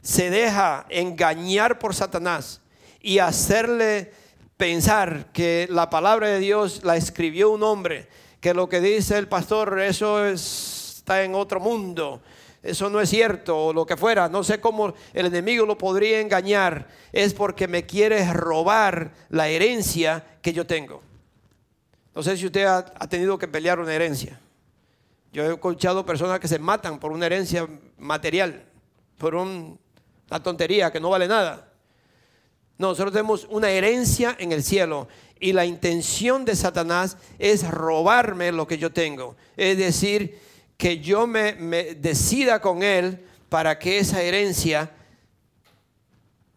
se 0.02 0.30
deja 0.30 0.86
engañar 0.88 1.78
por 1.78 1.94
Satanás 1.94 2.60
y 3.00 3.18
hacerle 3.18 4.12
pensar 4.56 5.32
que 5.32 5.66
la 5.70 5.90
palabra 5.90 6.28
de 6.28 6.38
Dios 6.38 6.82
la 6.84 6.96
escribió 6.96 7.50
un 7.50 7.62
hombre, 7.62 8.08
que 8.40 8.54
lo 8.54 8.68
que 8.68 8.80
dice 8.80 9.18
el 9.18 9.28
pastor, 9.28 9.80
eso 9.80 10.26
está 10.26 11.22
en 11.22 11.34
otro 11.34 11.60
mundo, 11.60 12.22
eso 12.70 12.90
no 12.90 13.00
es 13.00 13.08
cierto 13.08 13.66
o 13.66 13.72
lo 13.72 13.86
que 13.86 13.96
fuera, 13.96 14.28
no 14.28 14.44
sé 14.44 14.60
cómo 14.60 14.94
el 15.12 15.26
enemigo 15.26 15.66
lo 15.66 15.78
podría 15.78 16.20
engañar, 16.20 16.88
es 17.12 17.34
porque 17.34 17.68
me 17.68 17.86
quiere 17.86 18.32
robar 18.32 19.12
la 19.30 19.48
herencia 19.48 20.24
que 20.42 20.52
yo 20.52 20.66
tengo. 20.66 21.02
No 22.14 22.22
sé 22.22 22.36
si 22.36 22.46
usted 22.46 22.64
ha, 22.64 22.84
tenido 23.08 23.38
que 23.38 23.46
pelear 23.46 23.78
una 23.78 23.94
herencia. 23.94 24.40
Yo 25.32 25.44
he 25.44 25.52
escuchado 25.52 26.04
personas 26.04 26.40
que 26.40 26.48
se 26.48 26.58
matan 26.58 26.98
por 26.98 27.12
una 27.12 27.26
herencia 27.26 27.68
material, 27.96 28.64
por 29.18 29.34
una 29.34 29.76
tontería 30.42 30.90
que 30.90 31.00
no 31.00 31.10
vale 31.10 31.28
nada. 31.28 31.68
No, 32.76 32.88
nosotros 32.88 33.12
tenemos 33.12 33.46
una 33.50 33.70
herencia 33.70 34.36
en 34.38 34.52
el 34.52 34.62
cielo 34.62 35.08
y 35.40 35.52
la 35.52 35.64
intención 35.64 36.44
de 36.44 36.56
Satanás 36.56 37.16
es 37.38 37.68
robarme 37.68 38.52
lo 38.52 38.66
que 38.66 38.78
yo 38.78 38.92
tengo. 38.92 39.36
Es 39.56 39.78
decir, 39.78 40.40
que 40.78 41.00
yo 41.00 41.26
me, 41.26 41.52
decida 41.96 42.60
con 42.60 42.84
Él 42.84 43.26
para 43.48 43.78
que 43.80 43.98
esa 43.98 44.22
herencia, 44.22 44.92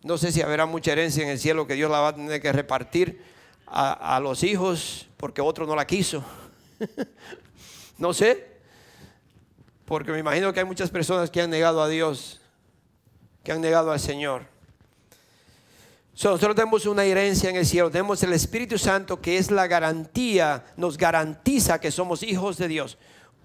no 0.04 0.18
sé 0.20 0.32
si 0.32 0.42
habrá 0.44 0.68
mucha 0.68 0.92
herencia 0.92 1.24
en 1.24 1.30
el 1.30 1.40
cielo 1.40 1.66
que 1.66 1.74
Dios 1.74 1.90
la 1.90 2.00
va 2.00 2.10
a 2.10 2.16
tener 2.16 2.40
que 2.40 2.54
repartir 2.54 3.24
a, 3.66 4.16
a 4.16 4.20
los 4.20 4.44
hijos 4.44 5.08
porque 5.18 5.42
otro 5.42 5.66
no 5.66 5.76
la 5.76 5.88
quiso. 5.88 6.24
no 7.98 8.14
sé, 8.14 8.48
porque 9.86 10.12
me 10.12 10.20
imagino 10.20 10.54
que 10.54 10.60
hay 10.60 10.66
muchas 10.68 10.92
personas 10.92 11.32
que 11.32 11.42
han 11.42 11.50
negado 11.50 11.82
a 11.82 11.90
Dios, 11.90 12.40
que 13.44 13.52
han 13.52 13.60
negado 13.60 13.92
al 13.92 14.00
Señor. 14.00 14.46
nosotros 16.14 16.56
tenemos 16.56 16.86
una 16.86 17.06
herencia 17.06 17.50
en 17.50 17.56
el 17.56 17.66
cielo, 17.66 17.90
tenemos 17.90 18.22
el 18.22 18.34
Espíritu 18.34 18.78
Santo 18.78 19.20
que 19.20 19.40
es 19.40 19.50
la 19.50 19.66
garantía, 19.66 20.64
nos 20.78 20.96
garantiza 20.96 21.82
que 21.82 21.90
somos 21.90 22.22
hijos 22.22 22.58
de 22.58 22.68
Dios. 22.68 23.00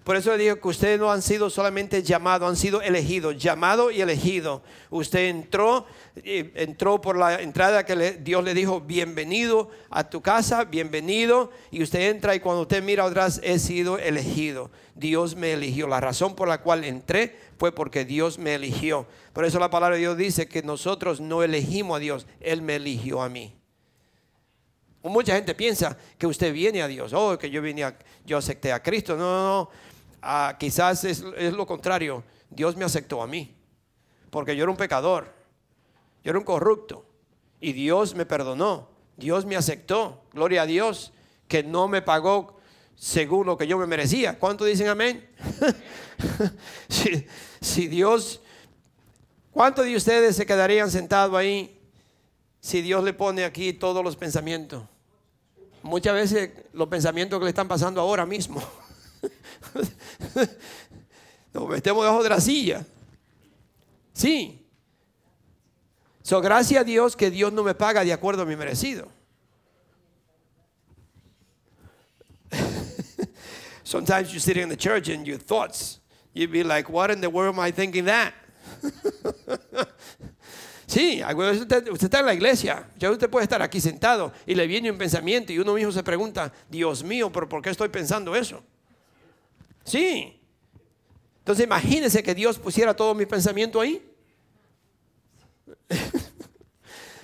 Por 0.07 0.15
eso 0.15 0.31
le 0.31 0.37
digo 0.37 0.55
que 0.55 0.69
ustedes 0.69 0.97
no 0.97 1.11
han 1.11 1.21
sido 1.21 1.49
solamente 1.49 2.01
llamados, 2.01 2.47
han 2.47 2.55
sido 2.55 2.81
elegidos, 2.81 3.37
llamado 3.37 3.91
y 3.91 3.99
elegido. 3.99 4.63
Usted 4.89 5.27
entró, 5.27 5.85
entró 6.23 7.01
por 7.01 7.17
la 7.17 7.41
entrada 7.41 7.85
que 7.85 8.13
Dios 8.13 8.41
le 8.41 8.53
dijo, 8.53 8.79
bienvenido 8.79 9.69
a 9.89 10.09
tu 10.09 10.21
casa, 10.21 10.63
bienvenido. 10.63 11.51
Y 11.71 11.83
usted 11.83 12.09
entra 12.09 12.33
y 12.35 12.39
cuando 12.39 12.61
usted 12.61 12.81
mira 12.81 13.03
atrás, 13.03 13.41
he 13.43 13.59
sido 13.59 13.99
elegido. 13.99 14.71
Dios 14.95 15.35
me 15.35 15.51
eligió. 15.51 15.87
La 15.87 15.99
razón 15.99 16.37
por 16.37 16.47
la 16.47 16.61
cual 16.61 16.85
entré 16.85 17.35
fue 17.57 17.73
porque 17.73 18.05
Dios 18.05 18.39
me 18.39 18.55
eligió. 18.55 19.07
Por 19.33 19.43
eso 19.43 19.59
la 19.59 19.69
palabra 19.69 19.97
de 19.97 20.03
Dios 20.03 20.15
dice 20.15 20.47
que 20.47 20.63
nosotros 20.63 21.19
no 21.19 21.43
elegimos 21.43 21.97
a 21.97 21.99
Dios, 21.99 22.27
Él 22.39 22.61
me 22.61 22.77
eligió 22.77 23.21
a 23.21 23.27
mí. 23.27 23.57
Mucha 25.03 25.35
gente 25.35 25.55
piensa 25.55 25.97
que 26.17 26.27
usted 26.27 26.53
viene 26.53 26.81
a 26.81 26.87
Dios, 26.87 27.13
oh, 27.13 27.37
que 27.37 27.49
yo 27.49 27.61
vine 27.61 27.83
a, 27.83 27.97
yo 28.25 28.37
acepté 28.37 28.71
a 28.71 28.81
Cristo. 28.81 29.15
No, 29.15 29.23
no, 29.23 29.47
no. 29.47 29.69
Ah, 30.21 30.55
quizás 30.59 31.03
es, 31.03 31.23
es 31.37 31.53
lo 31.53 31.65
contrario. 31.65 32.23
Dios 32.49 32.75
me 32.75 32.85
aceptó 32.85 33.21
a 33.21 33.27
mí, 33.27 33.55
porque 34.29 34.55
yo 34.55 34.63
era 34.63 34.71
un 34.71 34.77
pecador, 34.77 35.33
yo 36.23 36.31
era 36.31 36.39
un 36.39 36.45
corrupto, 36.45 37.05
y 37.59 37.73
Dios 37.73 38.15
me 38.15 38.25
perdonó, 38.25 38.89
Dios 39.17 39.45
me 39.45 39.55
aceptó, 39.55 40.23
gloria 40.33 40.63
a 40.63 40.65
Dios, 40.65 41.11
que 41.47 41.63
no 41.63 41.87
me 41.87 42.01
pagó 42.01 42.57
según 42.95 43.45
lo 43.45 43.57
que 43.57 43.67
yo 43.67 43.77
me 43.77 43.87
merecía. 43.87 44.37
¿Cuánto 44.39 44.65
dicen 44.65 44.87
amén? 44.87 45.27
si, 46.89 47.25
si 47.61 47.87
Dios, 47.87 48.41
¿cuántos 49.51 49.85
de 49.85 49.95
ustedes 49.95 50.35
se 50.35 50.45
quedarían 50.45 50.91
sentados 50.91 51.35
ahí 51.35 51.79
si 52.59 52.81
Dios 52.81 53.03
le 53.03 53.13
pone 53.13 53.45
aquí 53.45 53.73
todos 53.73 54.03
los 54.03 54.15
pensamientos? 54.15 54.83
Muchas 55.83 56.13
veces 56.13 56.51
los 56.73 56.87
pensamientos 56.87 57.39
que 57.39 57.45
le 57.45 57.49
están 57.49 57.67
pasando 57.67 58.01
ahora 58.01 58.25
mismo. 58.25 58.61
Nos 61.53 61.69
metemos 61.69 62.03
debajo 62.03 62.23
de 62.23 62.29
la 62.29 62.39
silla. 62.39 62.85
Sí. 64.13 64.65
So, 66.23 66.41
gracias 66.41 66.81
a 66.81 66.83
Dios 66.83 67.15
que 67.15 67.31
Dios 67.31 67.53
no 67.53 67.63
me 67.63 67.73
paga 67.73 68.03
de 68.03 68.11
acuerdo 68.11 68.41
a 68.43 68.45
mi 68.45 68.55
merecido. 68.55 69.07
Sometimes 73.83 74.33
you 74.33 74.39
sit 74.39 74.57
in 74.57 74.69
the 74.69 74.75
church 74.75 75.07
and 75.09 75.25
your 75.25 75.37
thoughts, 75.37 75.99
you'd 76.33 76.51
be 76.51 76.63
like, 76.63 76.89
what 76.89 77.11
in 77.11 77.21
the 77.21 77.29
world 77.29 77.55
am 77.55 77.59
I 77.59 77.71
thinking 77.71 78.05
that? 78.05 78.33
Sí, 80.87 81.21
usted, 81.21 81.89
usted, 81.89 82.05
está 82.05 82.19
en 82.19 82.25
la 82.25 82.33
iglesia, 82.33 82.87
ya 82.97 83.11
usted 83.11 83.29
puede 83.29 83.43
estar 83.43 83.61
aquí 83.61 83.81
sentado 83.81 84.31
y 84.45 84.55
le 84.55 84.65
viene 84.67 84.89
un 84.89 84.97
pensamiento 84.97 85.51
y 85.51 85.59
uno 85.59 85.73
mismo 85.73 85.91
se 85.91 86.01
pregunta, 86.01 86.53
Dios 86.69 87.03
mío, 87.03 87.29
pero 87.29 87.49
¿por 87.49 87.61
qué 87.61 87.71
estoy 87.71 87.89
pensando 87.89 88.33
eso? 88.33 88.63
Sí. 89.87 90.37
Entonces 91.39 91.65
imagínese 91.65 92.21
que 92.21 92.35
Dios 92.35 92.59
pusiera 92.59 92.93
todo 92.93 93.15
mi 93.15 93.25
pensamiento 93.25 93.79
ahí. 93.79 94.05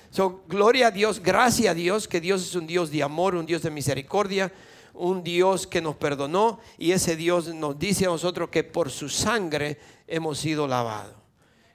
so, 0.10 0.44
gloria 0.48 0.88
a 0.88 0.92
Dios, 0.92 1.22
gracias 1.22 1.72
a 1.72 1.74
Dios, 1.74 2.08
que 2.08 2.22
Dios 2.22 2.42
es 2.42 2.56
un 2.56 2.66
Dios 2.66 2.90
de 2.90 3.04
amor, 3.04 3.36
un 3.36 3.46
Dios 3.46 3.64
de 3.64 3.70
misericordia, 3.70 4.54
un 4.94 5.24
Dios 5.24 5.68
que 5.68 5.82
nos 5.82 5.98
perdonó 5.98 6.62
y 6.78 6.94
ese 6.94 7.18
Dios 7.18 7.54
nos 7.54 7.78
dice 7.78 8.06
a 8.06 8.10
nosotros 8.10 8.50
que 8.50 8.64
por 8.64 8.90
su 8.90 9.10
sangre 9.10 9.78
hemos 10.08 10.38
sido 10.38 10.66
lavados 10.66 11.23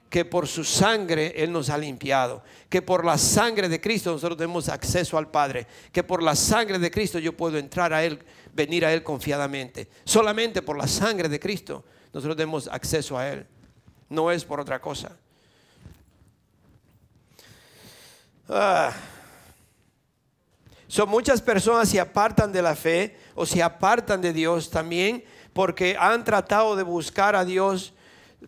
que 0.09 0.25
por 0.25 0.47
su 0.47 0.63
sangre 0.63 1.33
Él 1.35 1.51
nos 1.51 1.69
ha 1.69 1.77
limpiado, 1.77 2.43
que 2.67 2.81
por 2.81 3.05
la 3.05 3.17
sangre 3.17 3.69
de 3.69 3.79
Cristo 3.79 4.11
nosotros 4.11 4.37
tenemos 4.37 4.67
acceso 4.67 5.17
al 5.17 5.29
Padre, 5.29 5.67
que 5.91 6.03
por 6.03 6.23
la 6.23 6.35
sangre 6.35 6.79
de 6.79 6.89
Cristo 6.89 7.19
yo 7.19 7.37
puedo 7.37 7.57
entrar 7.57 7.93
a 7.93 8.03
Él, 8.03 8.19
venir 8.53 8.85
a 8.85 8.91
Él 8.91 9.03
confiadamente. 9.03 9.87
Solamente 10.03 10.61
por 10.61 10.77
la 10.77 10.87
sangre 10.87 11.29
de 11.29 11.39
Cristo 11.39 11.83
nosotros 12.11 12.35
tenemos 12.35 12.67
acceso 12.67 13.17
a 13.17 13.27
Él, 13.29 13.45
no 14.09 14.31
es 14.31 14.43
por 14.43 14.59
otra 14.59 14.81
cosa. 14.81 15.15
Ah. 18.49 18.91
Son 20.87 21.07
muchas 21.07 21.39
personas 21.39 21.87
se 21.87 21.99
apartan 21.99 22.51
de 22.51 22.63
la 22.63 22.75
fe 22.75 23.15
o 23.35 23.45
se 23.45 23.61
apartan 23.61 24.21
de 24.21 24.33
Dios 24.33 24.71
también 24.71 25.23
porque 25.53 25.95
han 25.99 26.23
tratado 26.23 26.75
de 26.75 26.81
buscar 26.81 27.35
a 27.35 27.45
Dios 27.45 27.93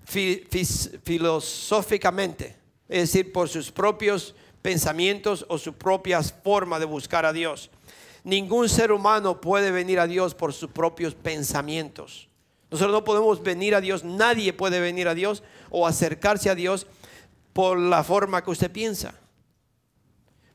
filosóficamente, 0.05 2.55
es 2.87 3.11
decir, 3.11 3.31
por 3.31 3.49
sus 3.49 3.71
propios 3.71 4.35
pensamientos 4.61 5.45
o 5.49 5.57
su 5.57 5.73
propia 5.73 6.21
forma 6.21 6.79
de 6.79 6.85
buscar 6.85 7.25
a 7.25 7.33
Dios. 7.33 7.69
Ningún 8.23 8.69
ser 8.69 8.91
humano 8.91 9.41
puede 9.41 9.71
venir 9.71 9.99
a 9.99 10.07
Dios 10.07 10.35
por 10.35 10.53
sus 10.53 10.69
propios 10.69 11.15
pensamientos. 11.15 12.29
Nosotros 12.69 12.93
no 12.93 13.03
podemos 13.03 13.41
venir 13.41 13.75
a 13.75 13.81
Dios, 13.81 14.03
nadie 14.03 14.53
puede 14.53 14.79
venir 14.79 15.07
a 15.07 15.15
Dios 15.15 15.43
o 15.69 15.87
acercarse 15.87 16.49
a 16.49 16.55
Dios 16.55 16.87
por 17.51 17.77
la 17.77 18.03
forma 18.03 18.43
que 18.43 18.51
usted 18.51 18.71
piensa. 18.71 19.13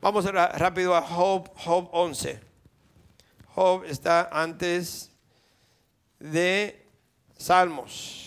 Vamos 0.01 0.25
rápido 0.25 0.95
a 0.95 1.03
Job, 1.03 1.51
Job 1.57 1.89
11. 1.93 2.41
Job 3.55 3.85
está 3.85 4.29
antes 4.33 5.11
de 6.21 6.87
Salmos 7.37 8.26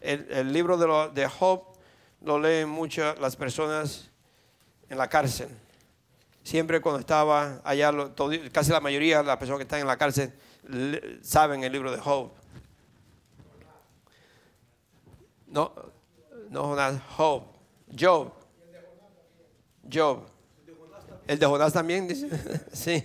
el, 0.00 0.52
libro 0.52 0.76
de, 0.76 1.26
Job 1.26 1.64
lo 2.22 2.38
leen 2.38 2.68
muchas 2.68 3.18
las 3.18 3.36
personas 3.36 4.10
en 4.88 4.98
la 4.98 5.08
cárcel. 5.08 5.48
Siempre 6.42 6.80
cuando 6.80 7.00
estaba 7.00 7.60
allá, 7.64 7.92
casi 8.52 8.70
la 8.70 8.80
mayoría 8.80 9.18
de 9.18 9.24
las 9.24 9.36
personas 9.36 9.58
que 9.58 9.64
están 9.64 9.80
en 9.80 9.86
la 9.86 9.96
cárcel 9.96 10.32
saben 11.22 11.64
el 11.64 11.72
libro 11.72 11.90
de 11.90 11.98
Job. 11.98 12.30
No, 15.46 15.72
no 16.50 16.76
Job, 17.16 17.44
Job. 17.98 18.32
Job. 19.90 20.26
El 21.26 21.38
de 21.38 21.46
Jonás 21.46 21.72
también 21.72 22.08
dice. 22.08 22.28
sí. 22.72 23.04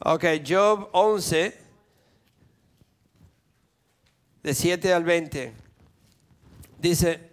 Ok, 0.00 0.24
Job 0.46 0.88
11 0.92 1.67
de 4.42 4.54
7 4.54 4.92
al 4.92 5.04
20, 5.04 5.52
dice, 6.78 7.30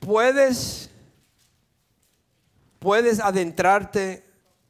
puedes, 0.00 0.90
puedes 2.78 3.20
adentrarte 3.20 4.24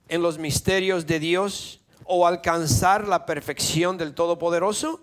en 0.08 0.22
los 0.22 0.38
misterios 0.38 1.06
de 1.06 1.18
Dios 1.18 1.80
o 2.04 2.26
alcanzar 2.26 3.08
la 3.08 3.26
perfección 3.26 3.96
del 3.96 4.14
Todopoderoso. 4.14 5.00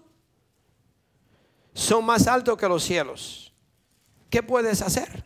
Son 1.73 2.05
más 2.05 2.27
altos 2.27 2.57
que 2.57 2.67
los 2.67 2.83
cielos. 2.83 3.53
¿Qué 4.29 4.43
puedes 4.43 4.81
hacer? 4.81 5.23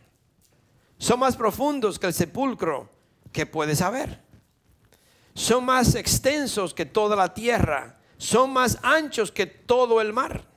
Son 0.97 1.19
más 1.19 1.35
profundos 1.35 1.99
que 1.99 2.07
el 2.07 2.13
sepulcro. 2.13 2.89
¿Qué 3.31 3.45
puedes 3.45 3.79
saber? 3.79 4.21
Son 5.33 5.65
más 5.65 5.95
extensos 5.95 6.73
que 6.73 6.85
toda 6.85 7.15
la 7.15 7.33
tierra. 7.33 7.97
Son 8.17 8.53
más 8.53 8.77
anchos 8.83 9.31
que 9.31 9.45
todo 9.45 9.99
el 9.99 10.13
mar 10.13 10.52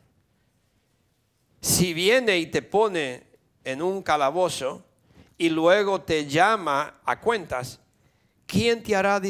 si 1.66 1.92
viene 1.94 2.38
y 2.38 2.46
te 2.46 2.62
pone 2.62 3.24
en 3.64 3.82
un 3.82 4.00
calabozo 4.00 4.86
y 5.36 5.48
luego 5.48 6.00
te 6.00 6.24
llama 6.24 7.00
a 7.04 7.18
cuentas, 7.20 7.80
¿quién 8.46 8.84
te 8.84 8.94
hará 8.94 9.20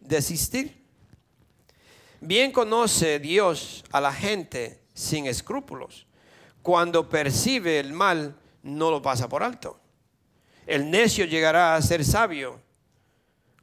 desistir? 0.00 0.84
Bien 2.20 2.50
conoce 2.50 3.20
Dios 3.20 3.84
a 3.92 4.00
la 4.00 4.12
gente 4.12 4.82
sin 4.92 5.26
escrúpulos. 5.26 6.08
Cuando 6.62 7.08
percibe 7.08 7.78
el 7.78 7.92
mal, 7.92 8.34
no 8.64 8.90
lo 8.90 9.00
pasa 9.00 9.28
por 9.28 9.44
alto. 9.44 9.78
El 10.66 10.90
necio 10.90 11.26
llegará 11.26 11.76
a 11.76 11.82
ser 11.82 12.04
sabio 12.04 12.60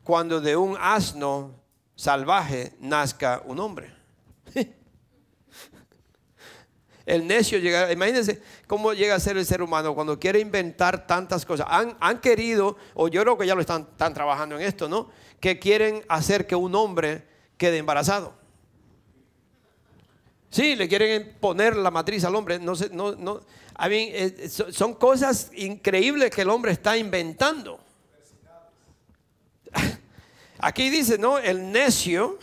cuando 0.05 0.39
de 0.39 0.55
un 0.55 0.77
asno 0.79 1.53
salvaje 1.95 2.77
nazca 2.79 3.43
un 3.45 3.59
hombre. 3.59 4.02
El 7.05 7.27
necio 7.27 7.59
llega, 7.59 7.91
imagínense 7.91 8.41
cómo 8.65 8.93
llega 8.93 9.15
a 9.15 9.19
ser 9.19 9.35
el 9.35 9.45
ser 9.45 9.61
humano 9.61 9.93
cuando 9.93 10.17
quiere 10.17 10.39
inventar 10.39 11.05
tantas 11.05 11.45
cosas. 11.45 11.67
Han, 11.69 12.21
querido, 12.21 12.77
o 12.93 13.09
yo 13.09 13.21
creo 13.21 13.37
que 13.37 13.45
ya 13.45 13.55
lo 13.55 13.61
están, 13.61 13.87
trabajando 13.97 14.55
en 14.55 14.61
esto, 14.61 14.87
¿no? 14.87 15.09
Que 15.41 15.59
quieren 15.59 16.03
hacer 16.07 16.47
que 16.47 16.55
un 16.55 16.73
hombre 16.75 17.23
quede 17.57 17.77
embarazado. 17.77 18.33
Sí, 20.49 20.75
le 20.75 20.87
quieren 20.87 21.35
poner 21.41 21.75
la 21.75 21.91
matriz 21.91 22.23
al 22.23 22.35
hombre. 22.35 22.57
No 22.59 22.75
sé, 22.75 22.89
no, 22.91 23.15
no. 23.15 23.41
Eh, 23.89 24.49
son 24.69 24.93
cosas 24.93 25.51
increíbles 25.55 26.31
que 26.31 26.43
el 26.43 26.49
hombre 26.49 26.71
está 26.71 26.95
inventando. 26.95 27.83
Aquí 30.59 30.89
dice, 30.89 31.17
¿no? 31.17 31.37
El 31.37 31.69
necio, 31.71 32.39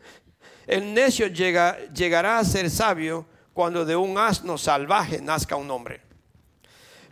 el 0.66 0.94
necio 0.94 1.26
llega, 1.26 1.78
llegará 1.92 2.38
a 2.38 2.44
ser 2.44 2.70
sabio 2.70 3.26
cuando 3.58 3.84
de 3.84 3.96
un 3.96 4.16
asno 4.16 4.56
salvaje 4.56 5.20
nazca 5.20 5.56
un 5.56 5.68
hombre. 5.68 6.00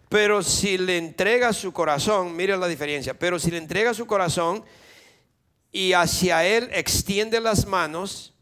Pero 0.09 0.45
si 0.45 0.79
le 0.79 0.97
entrega 0.97 1.53
su 1.53 1.73
corazón, 1.73 2.37
mire 2.37 2.57
la 2.57 2.69
diferencia, 2.69 3.19
pero 3.19 3.41
si 3.41 3.51
le 3.51 3.59
entrega 3.59 3.93
su 3.93 4.07
corazón 4.07 4.65
y 5.73 5.93
hacia 5.93 6.45
él 6.45 6.71
extiende 6.73 7.41
las 7.41 7.67
manos, 7.67 8.33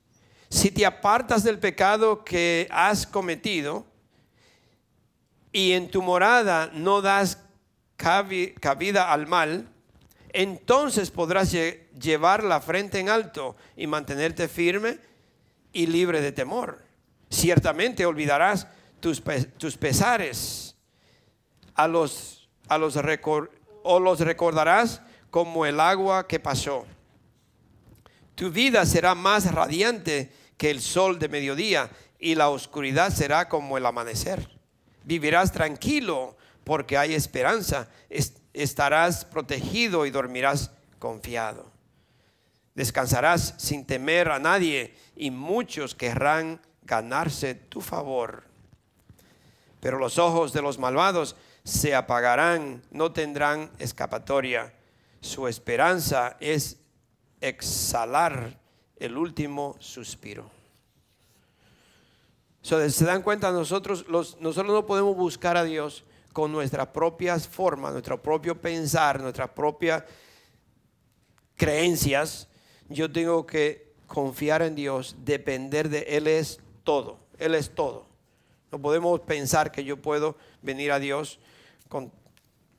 si 0.50 0.70
te 0.70 0.84
apartas 0.84 1.44
del 1.44 1.58
pecado 1.58 2.24
que 2.24 2.68
has 2.70 3.06
cometido 3.06 3.86
y 5.50 5.72
en 5.72 5.90
tu 5.90 6.02
morada 6.02 6.70
no 6.74 7.00
das 7.00 7.38
cabida 7.96 9.10
al 9.14 9.26
mal, 9.26 9.66
entonces 10.28 11.10
podrás 11.10 11.52
llevar 11.52 12.44
la 12.44 12.60
frente 12.60 13.00
en 13.00 13.08
alto 13.08 13.56
y 13.78 13.86
mantenerte 13.86 14.46
firme 14.46 14.98
y 15.72 15.86
libre 15.86 16.20
de 16.20 16.32
temor 16.32 16.83
ciertamente 17.34 18.06
olvidarás 18.06 18.66
tus, 19.00 19.22
tus 19.58 19.76
pesares 19.76 20.76
a 21.74 21.88
los, 21.88 22.48
a 22.68 22.78
los 22.78 22.98
o 23.82 24.00
los 24.00 24.20
recordarás 24.20 25.02
como 25.30 25.66
el 25.66 25.80
agua 25.80 26.26
que 26.26 26.40
pasó. 26.40 26.86
Tu 28.34 28.50
vida 28.50 28.86
será 28.86 29.14
más 29.14 29.52
radiante 29.52 30.32
que 30.56 30.70
el 30.70 30.80
sol 30.80 31.18
de 31.18 31.28
mediodía 31.28 31.90
y 32.18 32.34
la 32.34 32.48
oscuridad 32.48 33.10
será 33.12 33.48
como 33.48 33.76
el 33.76 33.86
amanecer. 33.86 34.48
Vivirás 35.04 35.52
tranquilo 35.52 36.36
porque 36.64 36.96
hay 36.96 37.14
esperanza. 37.14 37.88
estarás 38.52 39.24
protegido 39.24 40.06
y 40.06 40.10
dormirás 40.10 40.70
confiado. 40.98 41.70
Descansarás 42.74 43.54
sin 43.58 43.84
temer 43.84 44.30
a 44.30 44.38
nadie 44.38 44.94
y 45.14 45.30
muchos 45.30 45.94
querrán 45.94 46.60
ganarse 46.84 47.54
tu 47.54 47.80
favor. 47.80 48.44
Pero 49.80 49.98
los 49.98 50.18
ojos 50.18 50.52
de 50.52 50.62
los 50.62 50.78
malvados 50.78 51.36
se 51.64 51.94
apagarán, 51.94 52.82
no 52.90 53.12
tendrán 53.12 53.70
escapatoria. 53.78 54.72
Su 55.20 55.48
esperanza 55.48 56.36
es 56.40 56.78
exhalar 57.40 58.58
el 58.96 59.16
último 59.16 59.76
suspiro. 59.78 60.50
se 62.62 63.04
dan 63.04 63.22
cuenta, 63.22 63.50
nosotros, 63.52 64.06
nosotros 64.08 64.66
no 64.66 64.86
podemos 64.86 65.16
buscar 65.16 65.56
a 65.56 65.64
Dios 65.64 66.04
con 66.32 66.50
nuestras 66.50 66.88
propias 66.88 67.46
formas, 67.46 67.92
nuestro 67.92 68.22
propio 68.22 68.60
pensar, 68.60 69.20
nuestras 69.20 69.50
propias 69.50 70.04
creencias. 71.56 72.48
Yo 72.88 73.10
tengo 73.10 73.46
que 73.46 73.94
confiar 74.06 74.62
en 74.62 74.74
Dios, 74.74 75.16
depender 75.24 75.88
de 75.88 76.00
Él 76.16 76.26
es 76.26 76.60
todo, 76.84 77.18
Él 77.38 77.54
es 77.54 77.74
todo. 77.74 78.06
No 78.70 78.80
podemos 78.80 79.20
pensar 79.20 79.72
que 79.72 79.84
yo 79.84 80.00
puedo 80.00 80.36
venir 80.62 80.92
a 80.92 80.98
Dios 80.98 81.38
con 81.88 82.12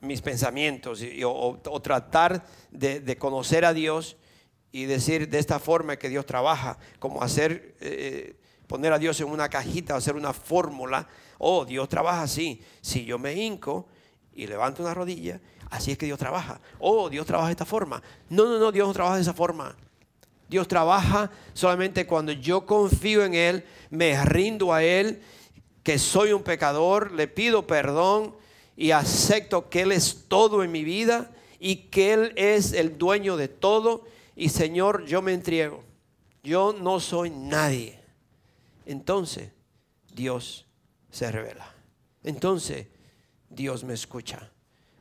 mis 0.02 0.22
pensamientos 0.22 1.02
o, 1.26 1.82
tratar 1.82 2.46
de, 2.72 3.18
conocer 3.18 3.66
a 3.66 3.74
Dios 3.74 4.18
y 4.72 4.86
decir 4.86 5.30
de 5.30 5.40
esta 5.40 5.60
forma 5.60 5.98
que 5.98 6.10
Dios 6.10 6.26
trabaja, 6.26 6.78
como 7.00 7.24
hacer, 7.24 7.76
eh, 7.80 8.36
poner 8.68 8.94
a 8.94 9.00
Dios 9.00 9.20
en 9.22 9.28
una 9.30 9.50
cajita, 9.50 9.96
hacer 9.96 10.16
una 10.16 10.34
fórmula. 10.34 11.08
Oh, 11.38 11.66
Dios 11.66 11.88
trabaja 11.88 12.24
así. 12.24 12.62
Si 12.82 13.06
yo 13.06 13.18
me 13.18 13.34
hinco 13.34 13.88
y 14.34 14.48
levanto 14.48 14.84
una 14.84 14.94
rodilla, 14.94 15.40
así 15.70 15.92
es 15.92 15.98
que 15.98 16.06
Dios 16.06 16.20
trabaja. 16.20 16.60
Oh, 16.80 17.10
Dios 17.10 17.26
trabaja 17.26 17.48
de 17.48 17.54
esta 17.54 17.66
forma. 17.66 18.02
No, 18.30 18.46
no, 18.46 18.60
no, 18.60 18.72
Dios 18.72 18.88
no 18.88 18.94
trabaja 18.94 19.16
de 19.16 19.22
esa 19.22 19.34
forma. 19.34 19.76
Dios 20.48 20.68
trabaja 20.68 21.32
solamente 21.54 22.06
cuando 22.06 22.32
yo 22.32 22.66
confío 22.66 23.24
en 23.26 23.34
Él, 23.34 23.66
me 23.90 24.24
rindo 24.26 24.74
a 24.74 24.84
Él, 24.84 25.22
que 25.84 26.00
soy 26.00 26.34
un 26.34 26.44
pecador, 26.44 27.12
le 27.12 27.28
pido 27.28 27.68
perdón 27.68 28.36
y 28.76 28.92
acepto 28.92 29.70
que 29.70 29.82
Él 29.82 29.92
es 29.92 30.26
todo 30.28 30.64
en 30.64 30.72
mi 30.72 30.84
vida 30.84 31.32
y 31.60 31.76
que 31.88 32.14
Él 32.14 32.34
es 32.36 32.74
el 32.74 32.98
dueño 32.98 33.38
de 33.38 33.48
todo. 33.48 34.06
Y 34.36 34.50
Señor, 34.50 35.06
yo 35.06 35.22
me 35.22 35.34
entrego. 35.34 35.84
Yo 36.44 36.74
no 36.74 37.00
soy 37.00 37.30
nadie. 37.30 38.00
Entonces 38.86 39.52
Dios 40.14 40.66
se 41.10 41.32
revela. 41.32 41.74
Entonces 42.24 42.88
Dios 43.50 43.84
me 43.84 43.94
escucha. 43.94 44.52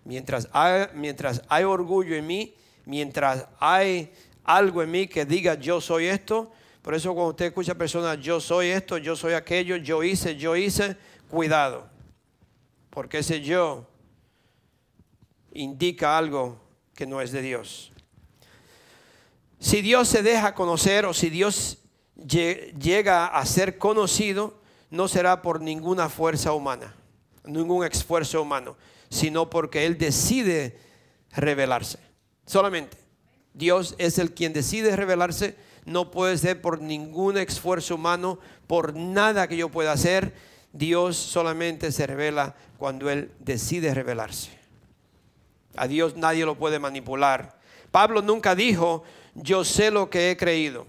Mientras 0.05 0.49
hay, 0.53 0.87
mientras 0.95 1.43
hay 1.49 1.65
orgullo 1.65 2.15
en 2.15 2.27
mí, 2.27 2.55
mientras 2.85 3.47
hay 3.59 4.13
algo 4.45 4.83
en 4.83 4.91
mí 4.91 5.07
que 5.07 5.25
diga 5.25 5.55
yo 5.55 5.81
soy 5.81 6.07
esto, 6.07 6.53
por 6.83 6.95
eso 6.95 7.15
cuando 7.15 7.31
usted 7.31 7.47
escucha 7.47 7.73
a 7.73 7.79
personas 7.79 8.21
yo 8.21 8.41
soy 8.41 8.69
esto, 8.69 8.99
yo 8.99 9.17
soy 9.17 9.33
aquello, 9.33 9.77
yo 9.77 10.03
hice, 10.03 10.37
yo 10.37 10.55
hice, 10.55 10.97
cuidado 11.29 11.95
porque 12.95 13.19
ese 13.19 13.41
yo 13.41 13.85
indica 15.53 16.17
algo 16.17 16.61
que 16.95 17.07
no 17.07 17.21
es 17.21 17.33
de 17.33 17.43
Dios. 17.43 17.93
Si 19.59 19.83
Dios 19.83 20.07
se 20.07 20.23
deja 20.23 20.55
conocer 20.55 21.05
o 21.05 21.13
si 21.13 21.29
Dios 21.29 21.79
llega 22.17 23.27
a 23.27 23.45
ser 23.47 23.79
conocido, 23.79 24.61
no 24.91 25.09
será 25.09 25.43
por 25.43 25.61
ninguna 25.61 26.09
fuerza 26.09 26.53
humana, 26.53 26.95
ningún 27.45 27.85
esfuerzo 27.85 28.41
humano, 28.41 28.77
sino 29.11 29.51
porque 29.51 29.87
Él 29.87 29.99
decide 29.99 30.79
revelarse. 31.33 31.99
Solamente. 32.47 33.04
Dios 33.55 33.95
es 33.99 34.19
el 34.19 34.33
quien 34.33 34.53
decide 34.53 34.95
revelarse, 34.95 35.57
no 35.87 36.11
puede 36.11 36.37
ser 36.37 36.61
por 36.61 36.83
ningún 36.83 37.39
esfuerzo 37.39 37.95
humano, 37.95 38.39
por 38.67 38.95
nada 38.95 39.49
que 39.49 39.57
yo 39.57 39.69
pueda 39.71 39.93
hacer 39.93 40.35
Dios 40.75 41.17
solamente 41.17 41.93
se 41.93 42.05
revela 42.05 42.57
cuando 42.79 43.09
Él 43.09 43.31
decide 43.39 43.95
revelarse. 43.95 44.51
A 45.77 45.87
Dios 45.87 46.17
nadie 46.17 46.45
lo 46.45 46.57
puede 46.57 46.81
manipular. 46.81 47.61
Pablo 47.93 48.23
nunca 48.23 48.57
dijo, 48.57 49.05
yo 49.35 49.65
sé 49.65 49.93
lo 49.93 50.11
que 50.11 50.33
he 50.33 50.37
creído. 50.37 50.87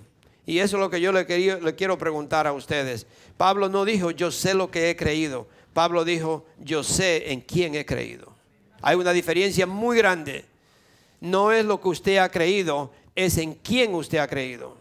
Y 0.47 0.57
eso 0.57 0.77
es 0.77 0.81
lo 0.81 0.89
que 0.89 1.01
yo 1.01 1.11
le, 1.11 1.23
le 1.23 1.75
quiero 1.75 1.99
preguntar 1.99 2.47
a 2.47 2.53
ustedes. 2.53 3.05
Pablo 3.37 3.69
no 3.69 3.85
dijo, 3.85 4.09
yo 4.09 4.31
sé 4.31 4.55
lo 4.55 4.71
que 4.71 4.89
he 4.89 4.95
creído. 4.95 5.47
Pablo 5.73 6.03
dijo, 6.03 6.45
yo 6.59 6.83
sé 6.83 7.31
en 7.31 7.41
quién 7.41 7.75
he 7.75 7.85
creído. 7.85 8.33
Hay 8.81 8.95
una 8.95 9.11
diferencia 9.11 9.67
muy 9.67 9.97
grande. 9.97 10.45
No 11.25 11.51
es 11.51 11.65
lo 11.65 11.81
que 11.81 11.87
usted 11.87 12.17
ha 12.17 12.29
creído, 12.29 12.91
es 13.15 13.39
en 13.39 13.55
quién 13.55 13.95
usted 13.95 14.19
ha 14.19 14.27
creído. 14.27 14.77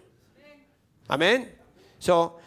Amén. 1.09 1.57
So, 1.99 2.39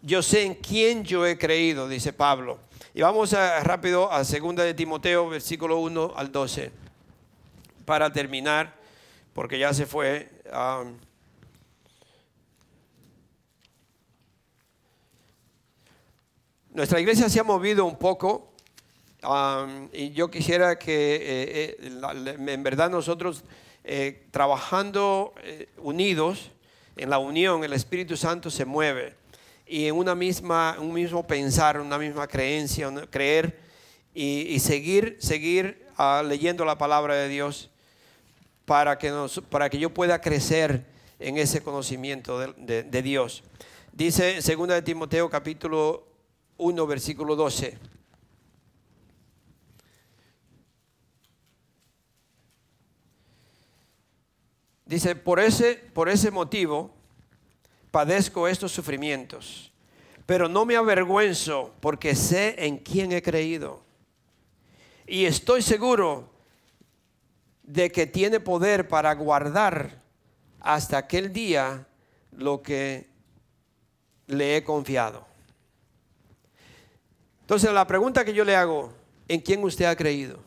yo 0.00 0.22
sé 0.22 0.44
en 0.44 0.54
quién 0.54 1.04
yo 1.04 1.26
he 1.26 1.36
creído, 1.36 1.86
dice 1.86 2.14
Pablo. 2.14 2.58
Y 2.94 3.02
vamos 3.02 3.34
a, 3.34 3.60
rápido 3.60 4.10
a 4.10 4.24
2 4.24 4.56
de 4.56 4.72
Timoteo, 4.72 5.28
versículo 5.28 5.78
1 5.80 6.14
al 6.16 6.32
12, 6.32 6.72
para 7.84 8.10
terminar, 8.10 8.74
porque 9.34 9.58
ya 9.58 9.74
se 9.74 9.84
fue. 9.84 10.30
nuestra 16.70 17.00
iglesia 17.00 17.28
se 17.28 17.38
ha 17.38 17.44
movido 17.44 17.84
un 17.84 17.98
poco 17.98 18.45
y 19.92 20.12
yo 20.12 20.30
quisiera 20.30 20.78
que 20.78 21.16
eh, 21.16 21.76
eh, 21.80 22.36
en 22.48 22.62
verdad 22.62 22.90
nosotros 22.90 23.44
eh, 23.84 24.26
trabajando 24.30 25.34
unidos, 25.78 26.50
en 26.96 27.10
la 27.10 27.18
unión, 27.18 27.62
el 27.62 27.72
Espíritu 27.72 28.16
Santo 28.16 28.50
se 28.50 28.64
mueve 28.64 29.14
y 29.66 29.86
en 29.86 29.96
una 29.96 30.14
misma, 30.14 30.76
un 30.80 30.92
mismo 30.92 31.26
pensar, 31.26 31.78
una 31.78 31.98
misma 31.98 32.26
creencia, 32.26 32.90
creer 33.10 33.60
y, 34.14 34.58
seguir, 34.60 35.18
seguir 35.20 35.86
ah, 35.96 36.22
leyendo 36.26 36.64
la 36.64 36.78
palabra 36.78 37.14
de 37.14 37.28
Dios 37.28 37.68
para 38.64 38.96
que, 38.96 39.12
para 39.50 39.68
que 39.68 39.78
yo 39.78 39.90
pueda 39.90 40.20
crecer 40.20 40.86
en 41.18 41.36
ese 41.36 41.62
conocimiento 41.62 42.38
de, 42.38 42.82
de 42.82 43.02
Dios. 43.02 43.42
Dice 43.92 44.40
2 44.40 44.68
de 44.68 44.82
Timoteo 44.82 45.28
capítulo 45.28 46.06
1 46.56 46.86
versículo 46.86 47.36
12. 47.36 47.95
Dice, 54.86 55.16
por 55.16 55.40
ese, 55.40 55.74
por 55.74 56.08
ese 56.08 56.30
motivo, 56.30 56.94
padezco 57.90 58.46
estos 58.46 58.70
sufrimientos, 58.70 59.72
pero 60.26 60.48
no 60.48 60.64
me 60.64 60.76
avergüenzo 60.76 61.74
porque 61.80 62.14
sé 62.14 62.54
en 62.64 62.78
quién 62.78 63.10
he 63.10 63.20
creído. 63.20 63.82
Y 65.06 65.24
estoy 65.24 65.62
seguro 65.62 66.30
de 67.64 67.90
que 67.90 68.06
tiene 68.06 68.38
poder 68.38 68.86
para 68.86 69.12
guardar 69.14 70.02
hasta 70.60 70.98
aquel 70.98 71.32
día 71.32 71.86
lo 72.30 72.62
que 72.62 73.08
le 74.28 74.56
he 74.56 74.64
confiado. 74.64 75.26
Entonces 77.40 77.72
la 77.72 77.86
pregunta 77.86 78.24
que 78.24 78.34
yo 78.34 78.44
le 78.44 78.54
hago, 78.54 78.92
¿en 79.26 79.40
quién 79.40 79.62
usted 79.64 79.84
ha 79.84 79.96
creído? 79.96 80.38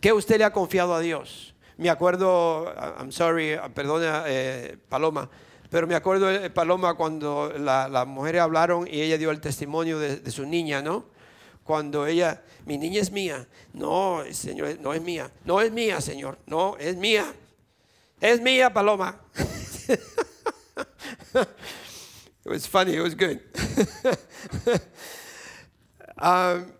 ¿Qué 0.00 0.12
usted 0.12 0.38
le 0.38 0.44
ha 0.44 0.52
confiado 0.52 0.94
a 0.94 1.00
Dios? 1.00 1.51
Me 1.78 1.90
acuerdo, 1.90 2.72
I'm 2.98 3.10
sorry, 3.10 3.58
perdona 3.74 4.24
eh, 4.26 4.76
Paloma, 4.88 5.28
pero 5.70 5.86
me 5.86 5.94
acuerdo, 5.94 6.26
de 6.26 6.50
Paloma, 6.50 6.94
cuando 6.94 7.52
las 7.56 8.06
mujeres 8.06 8.42
hablaron 8.42 8.86
y 8.86 9.00
ella 9.00 9.16
dio 9.16 9.30
el 9.30 9.40
testimonio 9.40 9.98
de, 9.98 10.30
su 10.30 10.44
niña, 10.44 10.82
¿no? 10.82 11.06
Cuando 11.64 12.06
ella, 12.06 12.42
mi 12.66 12.76
niña 12.76 13.00
es 13.00 13.10
mía. 13.10 13.46
No, 13.72 14.22
Señor, 14.32 14.78
no 14.80 14.92
es 14.92 15.00
mía. 15.00 15.30
No 15.44 15.60
es 15.60 15.72
mía, 15.72 16.00
Señor. 16.00 16.38
No, 16.46 16.76
es 16.76 16.96
mía. 16.96 17.32
Es 18.20 18.40
mía, 18.40 18.72
Paloma. 18.72 19.18
it 19.88 19.98
was 22.44 22.66
funny, 22.66 22.94
it 22.94 23.00
was 23.00 23.14
good. 23.14 23.40
Um, 26.22 26.72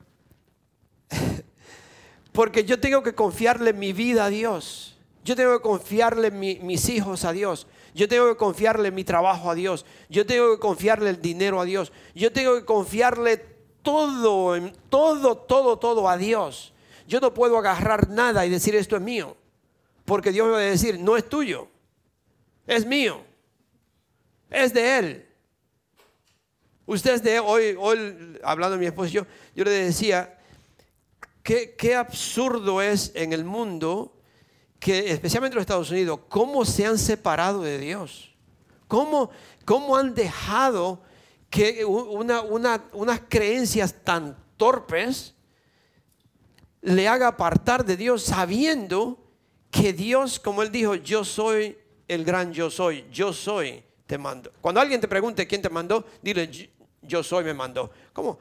porque 2.33 2.64
yo 2.64 2.80
tengo 2.80 3.03
que 3.03 3.14
confiarle 3.14 3.72
mi 3.72 3.93
vida 3.93 4.26
a 4.26 4.28
Dios. 4.30 4.97
Yo 5.24 5.37
tengo 5.37 5.57
que 5.57 5.62
confiarle 5.62 6.30
mis 6.30 6.89
hijos 6.89 7.24
a 7.24 7.33
Dios. 7.33 7.66
Yo 7.95 8.09
tengo 8.09 8.28
que 8.28 8.37
confiarle 8.37 8.91
mi 8.91 9.05
trabajo 9.05 9.51
a 9.51 9.55
Dios. 9.55 9.85
Yo 10.09 10.26
tengo 10.26 10.55
que 10.55 10.59
confiarle 10.59 11.11
el 11.11 11.20
dinero 11.20 11.61
a 11.61 11.64
Dios. 11.64 11.93
Yo 12.14 12.33
tengo 12.33 12.55
que 12.55 12.64
confiarle 12.64 13.37
todo, 13.83 14.72
todo, 14.89 15.37
todo, 15.37 15.78
todo 15.78 16.09
a 16.09 16.16
Dios. 16.16 16.72
yo 17.07 17.20
no 17.20 17.35
puedo 17.35 17.59
agarrar 17.59 18.09
nada 18.09 18.47
y 18.47 18.51
decir 18.51 18.74
esto 18.74 18.97
es 18.97 19.03
mío. 19.03 19.37
Porque 20.05 20.33
Dios 20.33 20.47
me 20.47 20.53
va 20.53 20.59
a 20.59 20.62
decir, 20.62 20.99
no 20.99 21.16
es 21.16 21.28
tuyo, 21.28 21.68
es 22.66 22.87
mío, 22.87 23.20
es 24.51 24.72
de 24.72 24.99
Él. 24.99 25.26
Usted 26.87 27.14
es 27.14 27.22
de 27.22 27.39
hoy, 27.39 27.76
hoy 27.78 28.39
hablando 28.43 28.76
de 28.76 28.80
mi 28.80 28.87
esposo, 28.87 29.11
yo, 29.11 29.26
yo 29.55 29.64
le 29.64 29.70
decía, 29.70 30.39
qué, 31.43 31.95
absurdo 31.97 32.80
es 32.80 33.12
en 33.14 33.32
el 33.32 33.45
mundo 33.45 34.16
que, 34.78 35.11
especialmente 35.11 35.55
en 35.55 35.57
los 35.57 35.62
Estados 35.62 35.90
Unidos, 35.90 36.20
cómo 36.28 36.64
se 36.64 36.86
han 36.86 36.99
separado 36.99 37.62
de 37.62 37.78
Dios. 37.78 38.34
Cómo, 38.88 39.30
cómo 39.64 39.97
han 39.97 40.14
dejado 40.14 41.03
que 41.49 41.84
una, 41.84 42.43
unas 42.43 43.20
creencias 43.28 43.95
tan 44.05 44.36
torpes 44.57 45.34
le 46.82 47.09
haga 47.09 47.28
apartar 47.28 47.84
de 47.84 47.97
Dios 47.97 48.22
sabiendo 48.22 49.18
que 49.70 49.93
Dios, 49.93 50.38
como 50.38 50.62
él 50.62 50.70
dijo, 50.70 50.95
yo 50.95 51.24
soy 51.24 51.78
el 52.09 52.24
gran 52.24 52.53
yo 52.53 52.70
soy, 52.70 53.07
yo 53.11 53.32
soy, 53.32 53.82
te 54.07 54.18
mando. 54.18 54.53
Cuando 54.61 54.80
alguien 54.80 55.01
te 55.01 55.09
pregunte 55.09 55.47
quién 55.47 55.62
te 55.62 55.70
mandó, 55.70 56.05
dile, 56.20 56.51
yo 57.01 57.22
soy, 57.22 57.45
me 57.45 57.55
mandó. 57.55 57.90
¿Cómo? 58.12 58.38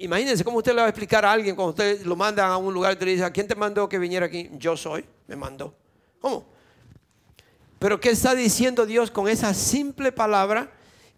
Imagínense 0.00 0.44
cómo 0.44 0.58
usted 0.58 0.72
le 0.72 0.80
va 0.80 0.86
a 0.86 0.90
explicar 0.90 1.24
a 1.24 1.32
alguien 1.32 1.56
cuando 1.56 1.70
usted 1.70 2.02
lo 2.02 2.14
manda 2.14 2.46
a 2.46 2.56
un 2.56 2.72
lugar 2.72 2.96
y 3.00 3.04
le 3.04 3.10
dice, 3.12 3.32
¿quién 3.32 3.48
te 3.48 3.56
mandó 3.56 3.88
que 3.88 3.98
viniera 3.98 4.26
aquí? 4.26 4.48
Yo 4.52 4.76
soy, 4.76 5.04
me 5.26 5.34
mandó. 5.34 5.74
¿Cómo? 6.20 6.46
Pero 7.80 7.98
¿qué 7.98 8.10
está 8.10 8.34
diciendo 8.34 8.86
Dios 8.86 9.10
con 9.10 9.28
esa 9.28 9.52
simple 9.54 10.12
palabra? 10.12 10.70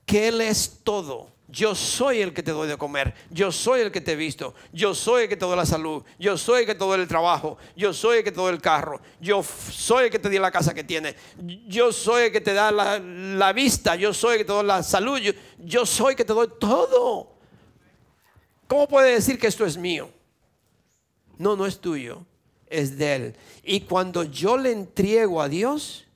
Que 0.06 0.28
Él 0.28 0.40
es 0.40 0.80
todo. 0.82 1.28
Yo 1.46 1.74
soy 1.74 2.22
el 2.22 2.32
que 2.32 2.42
te 2.42 2.52
doy 2.52 2.68
de 2.68 2.78
comer. 2.78 3.12
Yo 3.28 3.52
soy 3.52 3.80
el 3.80 3.90
que 3.90 4.00
te 4.00 4.12
he 4.12 4.16
visto. 4.16 4.54
Yo 4.72 4.94
soy 4.94 5.24
el 5.24 5.28
que 5.28 5.36
te 5.36 5.44
doy 5.44 5.56
la 5.56 5.66
salud. 5.66 6.02
Yo 6.18 6.38
soy 6.38 6.60
el 6.60 6.66
que 6.66 6.74
te 6.74 6.78
doy 6.78 7.00
el 7.00 7.08
trabajo. 7.08 7.58
Yo 7.76 7.92
soy 7.92 8.18
el 8.18 8.24
que 8.24 8.30
te 8.30 8.36
doy 8.36 8.52
el 8.52 8.60
carro. 8.60 9.00
Yo 9.20 9.42
soy 9.42 10.04
el 10.04 10.10
que 10.10 10.18
te 10.18 10.28
di 10.28 10.38
la 10.38 10.50
casa 10.50 10.72
que 10.72 10.84
tiene. 10.84 11.16
Yo 11.66 11.92
soy 11.92 12.24
el 12.24 12.32
que 12.32 12.40
te 12.40 12.54
da 12.54 12.70
la, 12.70 13.52
vista. 13.52 13.96
Yo 13.96 14.14
soy 14.14 14.34
el 14.34 14.38
que 14.38 14.44
te 14.44 14.52
doy 14.52 14.64
la 14.64 14.82
salud. 14.82 15.18
Yo 15.58 15.84
soy 15.84 16.12
el 16.12 16.16
que 16.16 16.24
te 16.24 16.32
doy 16.32 16.48
todo. 16.58 17.39
¿Cómo 18.70 18.86
puede 18.86 19.14
decir 19.14 19.36
que 19.36 19.48
esto 19.48 19.66
es 19.66 19.76
mío? 19.76 20.08
No, 21.38 21.56
no 21.56 21.66
es 21.66 21.80
tuyo. 21.80 22.24
Es 22.68 22.96
de 22.96 23.14
Él. 23.16 23.36
Y 23.64 23.80
cuando 23.80 24.22
yo 24.22 24.56
le 24.56 24.70
entrego 24.70 25.42
a 25.42 25.48
Dios, 25.48 26.06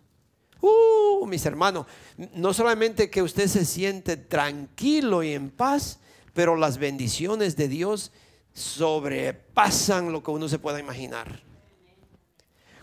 uh, 0.61 1.27
mis 1.27 1.45
hermanos, 1.47 1.85
no 2.33 2.55
solamente 2.55 3.11
que 3.11 3.23
usted 3.23 3.49
se 3.49 3.65
siente 3.65 4.17
tranquilo 4.17 5.25
y 5.25 5.33
en 5.33 5.51
paz, 5.51 5.99
pero 6.33 6.55
las 6.55 6.79
bendiciones 6.79 7.57
de 7.57 7.67
Dios 7.67 8.13
sobrepasan 8.53 10.13
lo 10.13 10.23
que 10.23 10.31
uno 10.31 10.49
se 10.49 10.61
pueda 10.61 10.79
imaginar. 10.79 11.43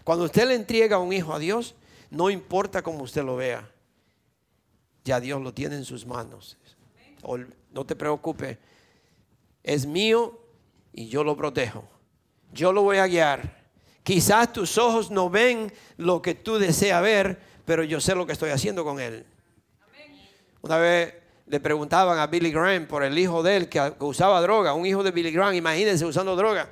Cuando 0.03 0.25
usted 0.25 0.49
le 0.49 0.55
entrega 0.55 0.99
un 0.99 1.13
hijo 1.13 1.33
a 1.33 1.39
Dios, 1.39 1.75
no 2.09 2.29
importa 2.29 2.81
cómo 2.81 3.03
usted 3.03 3.23
lo 3.23 3.37
vea, 3.37 3.71
ya 5.05 5.21
Dios 5.21 5.41
lo 5.41 5.53
tiene 5.53 5.77
en 5.77 5.85
sus 5.85 6.05
manos. 6.05 6.57
No 7.71 7.85
te 7.85 7.95
preocupes, 7.95 8.57
es 9.63 9.85
mío 9.85 10.39
y 10.93 11.07
yo 11.07 11.23
lo 11.23 11.35
protejo. 11.37 11.87
Yo 12.53 12.73
lo 12.73 12.83
voy 12.83 12.97
a 12.97 13.07
guiar. 13.07 13.61
Quizás 14.03 14.51
tus 14.51 14.77
ojos 14.77 15.11
no 15.11 15.29
ven 15.29 15.71
lo 15.97 16.21
que 16.21 16.35
tú 16.35 16.57
deseas 16.57 17.01
ver, 17.01 17.39
pero 17.65 17.83
yo 17.83 18.01
sé 18.01 18.15
lo 18.15 18.25
que 18.25 18.33
estoy 18.33 18.49
haciendo 18.49 18.83
con 18.83 18.99
él. 18.99 19.25
Una 20.61 20.77
vez 20.77 21.13
le 21.47 21.59
preguntaban 21.59 22.19
a 22.19 22.27
Billy 22.27 22.51
Graham 22.51 22.87
por 22.87 23.03
el 23.03 23.17
hijo 23.17 23.43
de 23.43 23.57
él 23.57 23.69
que, 23.69 23.93
usaba 23.99 24.41
droga, 24.41 24.73
un 24.73 24.85
hijo 24.85 25.03
de 25.03 25.11
Billy 25.11 25.31
Graham, 25.31 25.53
imagínense 25.53 26.05
usando 26.05 26.35
droga. 26.35 26.69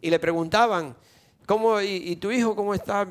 Y 0.00 0.10
le 0.10 0.18
preguntaban, 0.18 0.96
¿cómo, 1.46 1.80
y, 1.80 2.16
tu 2.16 2.30
hijo 2.30 2.54
cómo 2.54 2.74
está? 2.74 3.06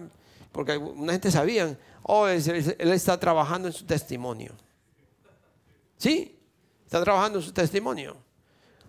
Porque 0.51 0.77
una 0.77 1.13
gente 1.13 1.31
sabía, 1.31 1.77
oh, 2.03 2.27
él, 2.27 2.75
él 2.77 2.91
está 2.91 3.19
trabajando 3.19 3.67
en 3.67 3.73
su 3.73 3.85
testimonio. 3.85 4.53
¿Sí? 5.97 6.37
Está 6.85 7.03
trabajando 7.03 7.39
en 7.39 7.45
su 7.45 7.51
testimonio. 7.51 8.24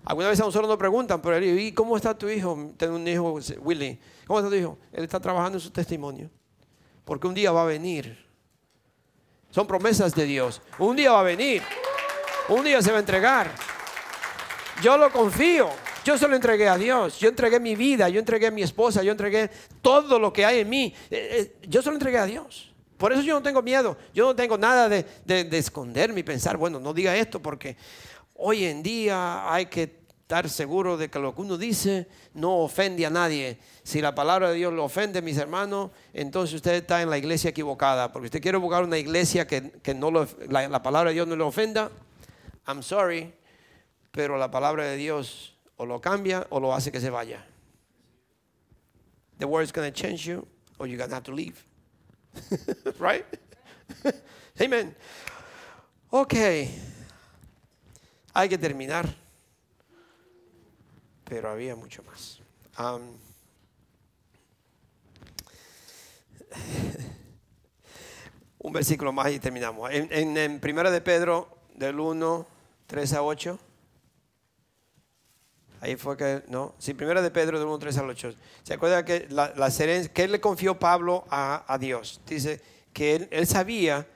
Alguna 0.07 0.28
vez 0.28 0.40
a 0.40 0.44
nosotros 0.44 0.68
nos 0.68 0.78
preguntan, 0.78 1.20
pero 1.20 1.34
él, 1.34 1.59
¿y 1.59 1.72
cómo 1.72 1.96
está 1.96 2.16
tu 2.16 2.28
hijo? 2.28 2.70
Tengo 2.76 2.94
un 2.94 3.09
hijo, 3.09 3.40
Willy. 3.59 3.98
¿Cómo 4.24 4.38
está 4.38 4.48
tu 4.48 4.54
hijo? 4.54 4.78
Él 4.92 5.02
está 5.02 5.18
trabajando 5.18 5.59
en 5.59 5.62
su 5.62 5.70
testimonio. 5.72 6.30
Porque 7.04 7.26
un 7.26 7.34
día 7.34 7.50
va 7.50 7.62
a 7.62 7.66
venir. 7.66 8.24
Son 9.50 9.66
promesas 9.66 10.14
de 10.14 10.24
Dios. 10.24 10.62
Un 10.78 10.94
día 10.94 11.11
va 11.11 11.20
a 11.20 11.24
venir. 11.24 11.61
Un 12.48 12.62
día 12.62 12.80
se 12.82 12.92
va 12.92 12.98
a 12.98 13.00
entregar. 13.00 13.50
Yo 14.80 14.96
lo 14.96 15.11
confío. 15.11 15.70
Yo 16.04 16.16
se 16.16 16.28
lo 16.28 16.36
entregué 16.36 16.68
a 16.68 16.78
Dios. 16.78 17.18
Yo 17.18 17.28
entregué 17.28 17.59
mi 17.59 17.74
vida. 17.74 18.09
Yo 18.09 18.20
entregué 18.20 18.46
a 18.46 18.52
mi 18.52 18.62
esposa. 18.62 19.02
Yo 19.02 19.11
entregué 19.11 19.50
todo 19.82 20.20
lo 20.20 20.32
que 20.32 20.44
hay 20.46 20.61
en 20.61 20.68
mí. 20.68 20.94
Eh, 21.11 21.57
eh, 21.61 21.66
yo 21.66 21.82
se 21.82 21.88
lo 21.88 21.96
entregué 21.96 22.18
a 22.18 22.26
Dios. 22.26 22.72
Por 22.96 23.12
eso 23.12 23.22
yo 23.22 23.34
no 23.34 23.42
tengo 23.42 23.61
miedo. 23.61 23.96
Yo 24.14 24.26
no 24.26 24.36
tengo 24.36 24.57
nada 24.57 24.88
de, 24.88 25.04
de 25.24 25.59
esconderme 25.59 26.20
y 26.20 26.22
pensar, 26.22 26.57
bueno, 26.57 26.78
no 26.78 26.94
diga 26.94 27.16
esto 27.16 27.42
porque 27.42 27.76
Hoy 28.39 28.64
en 28.64 28.82
día 28.82 29.53
hay 29.53 29.66
que 29.66 30.07
estar 30.26 30.51
seguro 30.51 30.97
de 30.97 31.09
que 31.09 31.18
lo 31.20 31.34
que 31.34 31.41
uno 31.41 31.57
dice 31.57 32.09
no 32.34 32.59
ofende 32.59 33.07
a 33.07 33.11
nadie. 33.11 33.59
Si 33.82 34.01
la 34.01 34.14
palabra 34.14 34.51
de 34.51 34.57
Dios 34.57 34.72
lo 34.72 34.84
ofende, 34.84 35.22
mis 35.22 35.39
hermanos, 35.39 35.93
entonces 36.12 36.57
usted 36.57 36.74
está 36.74 37.01
en 37.01 37.09
la 37.09 37.16
iglesia 37.16 37.51
equivocada. 37.51 38.12
Porque 38.12 38.26
usted 38.26 38.43
quiere 38.43 38.59
buscar 38.59 38.82
una 38.84 38.99
iglesia 38.99 39.47
que, 39.47 39.95
no 39.95 40.11
la, 40.11 40.82
palabra 40.82 41.11
de 41.11 41.14
Dios 41.14 41.28
no 41.28 41.37
le 41.37 41.45
ofenda. 41.45 41.91
I'm 42.66 42.82
sorry, 42.82 43.32
pero 44.11 44.37
la 44.37 44.51
palabra 44.51 44.84
de 44.84 44.97
Dios 44.97 45.57
o 45.76 45.87
lo 45.87 46.01
cambia 46.01 46.47
o 46.51 46.59
lo 46.59 46.74
hace 46.74 46.91
que 46.91 47.01
se 47.01 47.09
vaya. 47.09 47.47
The 49.39 49.47
word 49.47 49.62
is 49.62 49.72
going 49.72 49.91
to 49.91 49.95
change 49.95 50.26
you 50.26 50.47
or 50.78 50.87
you're 50.89 50.99
going 50.99 51.11
to 51.11 51.14
have 51.14 51.24
to 51.24 51.32
leave. 51.32 51.64
right? 52.99 53.24
Amen. 54.61 54.95
Okay. 56.12 56.70
Hay 58.37 58.51
que 58.51 58.59
terminar. 58.59 59.09
Pero 61.24 61.49
había 61.49 61.74
mucho 61.74 62.03
más. 62.03 62.39
un 68.59 68.72
versículo 68.74 69.11
más 69.11 69.32
y 69.32 69.39
terminamos. 69.39 69.91
En, 69.91 70.37
en, 70.37 70.61
Primera 70.61 70.91
de 70.91 71.01
Pedro, 71.01 71.49
del 71.76 71.99
1, 71.99 72.47
3 72.87 73.12
a 73.14 73.22
8. 73.22 73.59
Ahí 75.80 75.97
fue 75.97 76.18
que, 76.18 76.43
no, 76.49 76.74
sí, 76.78 76.93
Primera 76.93 77.22
de 77.22 77.30
Pedro, 77.30 77.59
del 77.59 77.68
1, 77.68 77.78
3 77.78 77.97
al 77.97 78.11
8. 78.11 78.34
¿Se 78.64 78.74
acuerda 78.74 79.03
que, 79.03 79.26
la, 79.30 79.55
la 79.57 79.70
que 80.12 80.24
él 80.24 80.32
le 80.32 80.43
confió 80.43 80.78
Pablo 80.78 81.24
a, 81.30 81.64
a 81.72 81.78
Dios? 81.78 82.20
Dice 82.26 82.61
que 82.93 83.16
él, 83.16 83.28
él 83.30 83.47
sabía 83.47 84.07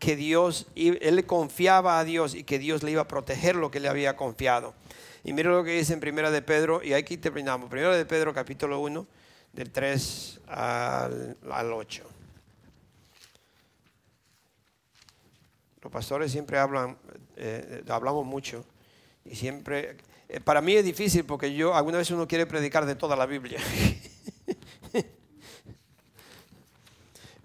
que 0.00 0.16
Dios, 0.16 0.66
él 0.74 1.24
confiaba 1.26 2.00
a 2.00 2.04
Dios 2.04 2.34
y 2.34 2.42
que 2.42 2.58
Dios 2.58 2.82
le 2.82 2.90
iba 2.90 3.02
a 3.02 3.08
proteger 3.08 3.54
lo 3.54 3.70
que 3.70 3.78
le 3.78 3.88
había 3.88 4.16
confiado. 4.16 4.74
Y 5.22 5.34
mira 5.34 5.50
lo 5.50 5.62
que 5.62 5.72
dice 5.72 5.92
en 5.92 6.00
Primera 6.00 6.30
de 6.30 6.40
Pedro, 6.40 6.82
y 6.82 6.94
aquí 6.94 7.18
terminamos. 7.18 7.68
Primera 7.68 7.94
de 7.94 8.06
Pedro, 8.06 8.32
capítulo 8.32 8.80
1, 8.80 9.06
del 9.52 9.70
3 9.70 10.40
al, 10.46 11.36
8. 11.72 12.02
Los 15.82 15.92
pastores 15.92 16.32
siempre 16.32 16.58
hablan, 16.58 16.96
eh, 17.36 17.84
hablamos 17.88 18.24
mucho, 18.24 18.64
y 19.26 19.34
siempre, 19.36 19.98
eh, 20.30 20.40
para 20.40 20.62
mí 20.62 20.74
es 20.74 20.84
difícil 20.84 21.24
porque 21.24 21.54
yo, 21.54 21.74
alguna 21.74 21.98
vez 21.98 22.10
uno 22.10 22.26
quiere 22.26 22.46
predicar 22.46 22.86
de 22.86 22.94
toda 22.94 23.16
la 23.16 23.26
Biblia. 23.26 23.60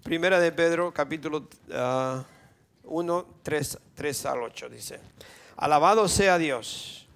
Primera 0.02 0.40
de 0.40 0.52
Pedro, 0.52 0.94
capítulo... 0.94 1.50
Uh, 1.68 2.35
1, 2.86 3.26
3, 3.42 3.78
3 3.94 4.26
al 4.26 4.42
8 4.42 4.68
dice, 4.68 5.00
alabado 5.56 6.08
sea 6.08 6.38
Dios, 6.38 7.06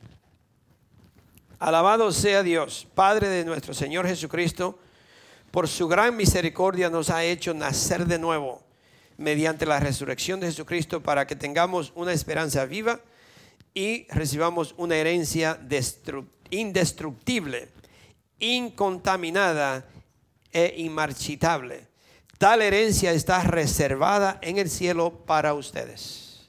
alabado 1.59 2.12
sea 2.12 2.43
Dios, 2.43 2.87
Padre 2.95 3.29
de 3.29 3.45
nuestro 3.45 3.75
Señor 3.75 4.07
Jesucristo, 4.07 4.79
por 5.51 5.68
su 5.68 5.89
gran 5.89 6.16
misericordia 6.16 6.91
nos 6.91 7.11
ha 7.11 7.25
hecho 7.25 7.55
nacer 7.55 8.07
de 8.07 8.18
nuevo 8.18 8.62
mediante 9.16 9.66
la 9.66 9.81
resurrección 9.81 10.41
de 10.41 10.47
Jesucristo 10.47 11.03
para 11.03 11.27
que 11.27 11.37
tengamos 11.37 11.93
una 11.95 12.12
esperanza 12.12 12.64
viva 12.64 13.01
y 13.75 14.07
recibamos 14.09 14.75
una 14.79 14.97
herencia 14.97 15.61
indestructible, 16.51 17.68
incontaminada 18.39 19.87
e 20.53 20.75
inmarchitable 20.79 21.89
Tal 22.41 22.62
herencia 22.62 23.12
está 23.12 23.43
reservada 23.43 24.38
en 24.41 24.57
el 24.57 24.70
cielo 24.70 25.26
para 25.26 25.53
ustedes. 25.53 26.49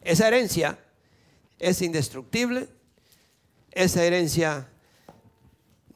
Esa 0.00 0.28
herencia 0.28 0.78
es 1.58 1.82
indestructible. 1.82 2.68
Esa 3.72 4.04
herencia 4.04 4.68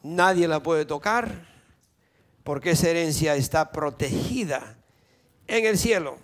nadie 0.03 0.45
la 0.49 0.61
puede 0.61 0.83
tocar 0.83 1.47
porque 2.43 2.71
esa 2.71 2.89
herencia 2.89 3.37
está 3.37 3.71
protegida 3.71 4.75
en 5.47 5.65
el 5.65 5.77
cielo. 5.77 6.17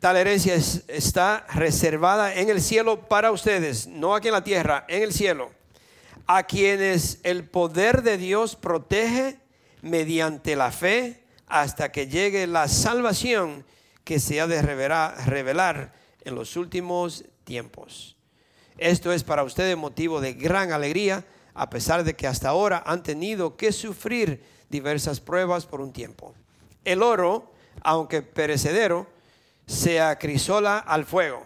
Tal 0.00 0.16
herencia 0.16 0.54
está 0.54 1.46
reservada 1.52 2.34
en 2.36 2.48
el 2.48 2.62
cielo 2.62 3.06
para 3.06 3.30
ustedes, 3.30 3.86
no 3.86 4.14
aquí 4.14 4.28
en 4.28 4.32
la 4.32 4.44
tierra, 4.44 4.86
en 4.88 5.02
el 5.02 5.12
cielo 5.12 5.50
a 6.26 6.44
quienes 6.44 7.18
el 7.22 7.44
poder 7.44 8.02
de 8.02 8.16
Dios 8.16 8.56
protege 8.56 9.38
mediante 9.82 10.56
la 10.56 10.72
fe 10.72 11.24
hasta 11.46 11.92
que 11.92 12.06
llegue 12.06 12.46
la 12.46 12.66
salvación 12.68 13.66
que 14.04 14.18
se 14.18 14.40
ha 14.40 14.46
de 14.46 14.62
revelar, 14.62 15.92
en 16.24 16.34
los 16.34 16.56
últimos 16.56 17.24
tiempos. 17.44 18.16
Esto 18.78 19.12
es 19.12 19.24
para 19.24 19.42
ustedes 19.42 19.76
motivo 19.76 20.20
de 20.20 20.34
gran 20.34 20.72
alegría, 20.72 21.24
a 21.52 21.68
pesar 21.68 22.04
de 22.04 22.14
que 22.14 22.26
hasta 22.26 22.48
ahora 22.48 22.82
han 22.86 23.02
tenido 23.02 23.56
que 23.56 23.72
sufrir 23.72 24.42
diversas 24.70 25.20
pruebas 25.20 25.66
por 25.66 25.80
un 25.80 25.92
tiempo. 25.92 26.34
El 26.84 27.02
oro, 27.02 27.52
aunque 27.82 28.22
perecedero, 28.22 29.08
se 29.66 30.00
acrisola 30.00 30.78
al 30.78 31.04
fuego. 31.04 31.44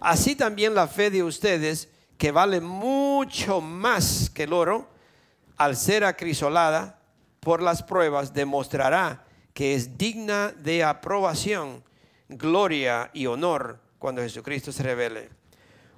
Así 0.00 0.34
también 0.34 0.74
la 0.74 0.88
fe 0.88 1.10
de 1.10 1.22
ustedes, 1.22 1.88
que 2.16 2.32
vale 2.32 2.60
mucho 2.60 3.60
más 3.60 4.30
que 4.30 4.44
el 4.44 4.52
oro, 4.52 4.88
al 5.56 5.76
ser 5.76 6.04
acrisolada 6.04 7.01
por 7.42 7.60
las 7.60 7.82
pruebas, 7.82 8.32
demostrará 8.32 9.24
que 9.52 9.74
es 9.74 9.98
digna 9.98 10.52
de 10.52 10.84
aprobación, 10.84 11.82
gloria 12.28 13.10
y 13.12 13.26
honor 13.26 13.80
cuando 13.98 14.22
Jesucristo 14.22 14.70
se 14.70 14.84
revele. 14.84 15.28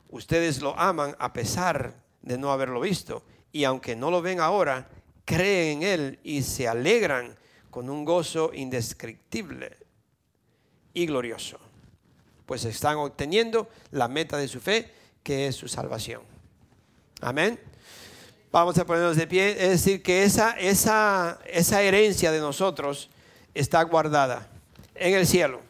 Ustedes 0.08 0.62
lo 0.62 0.78
aman 0.78 1.14
a 1.18 1.34
pesar 1.34 2.02
de 2.22 2.38
no 2.38 2.50
haberlo 2.50 2.80
visto 2.80 3.22
y 3.52 3.64
aunque 3.64 3.94
no 3.94 4.10
lo 4.10 4.22
ven 4.22 4.40
ahora, 4.40 4.88
creen 5.26 5.82
en 5.82 5.88
Él 5.88 6.18
y 6.24 6.40
se 6.40 6.66
alegran 6.66 7.36
con 7.70 7.90
un 7.90 8.06
gozo 8.06 8.50
indescriptible 8.54 9.76
y 10.94 11.04
glorioso, 11.04 11.58
pues 12.46 12.64
están 12.64 12.96
obteniendo 12.96 13.68
la 13.90 14.08
meta 14.08 14.38
de 14.38 14.48
su 14.48 14.60
fe, 14.60 14.90
que 15.22 15.48
es 15.48 15.56
su 15.56 15.68
salvación. 15.68 16.22
Amén. 17.20 17.60
Vamos 18.54 18.78
a 18.78 18.86
ponernos 18.86 19.16
de 19.16 19.26
pie, 19.26 19.50
es 19.50 19.70
decir, 19.70 20.00
que 20.00 20.22
esa, 20.22 20.52
esa, 20.52 21.40
esa 21.44 21.82
herencia 21.82 22.30
de 22.30 22.38
nosotros 22.38 23.10
está 23.52 23.82
guardada 23.82 24.48
en 24.94 25.12
el 25.16 25.26
cielo. 25.26 25.60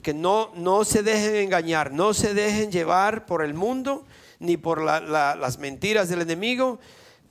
que 0.00 0.14
no, 0.14 0.52
no 0.54 0.84
se 0.84 1.02
dejen 1.02 1.34
engañar, 1.34 1.90
no 1.90 2.14
se 2.14 2.34
dejen 2.34 2.70
llevar 2.70 3.26
por 3.26 3.42
el 3.42 3.52
mundo 3.52 4.06
ni 4.38 4.56
por 4.56 4.80
las 4.80 5.58
mentiras 5.58 6.08
del 6.08 6.22
enemigo. 6.22 6.78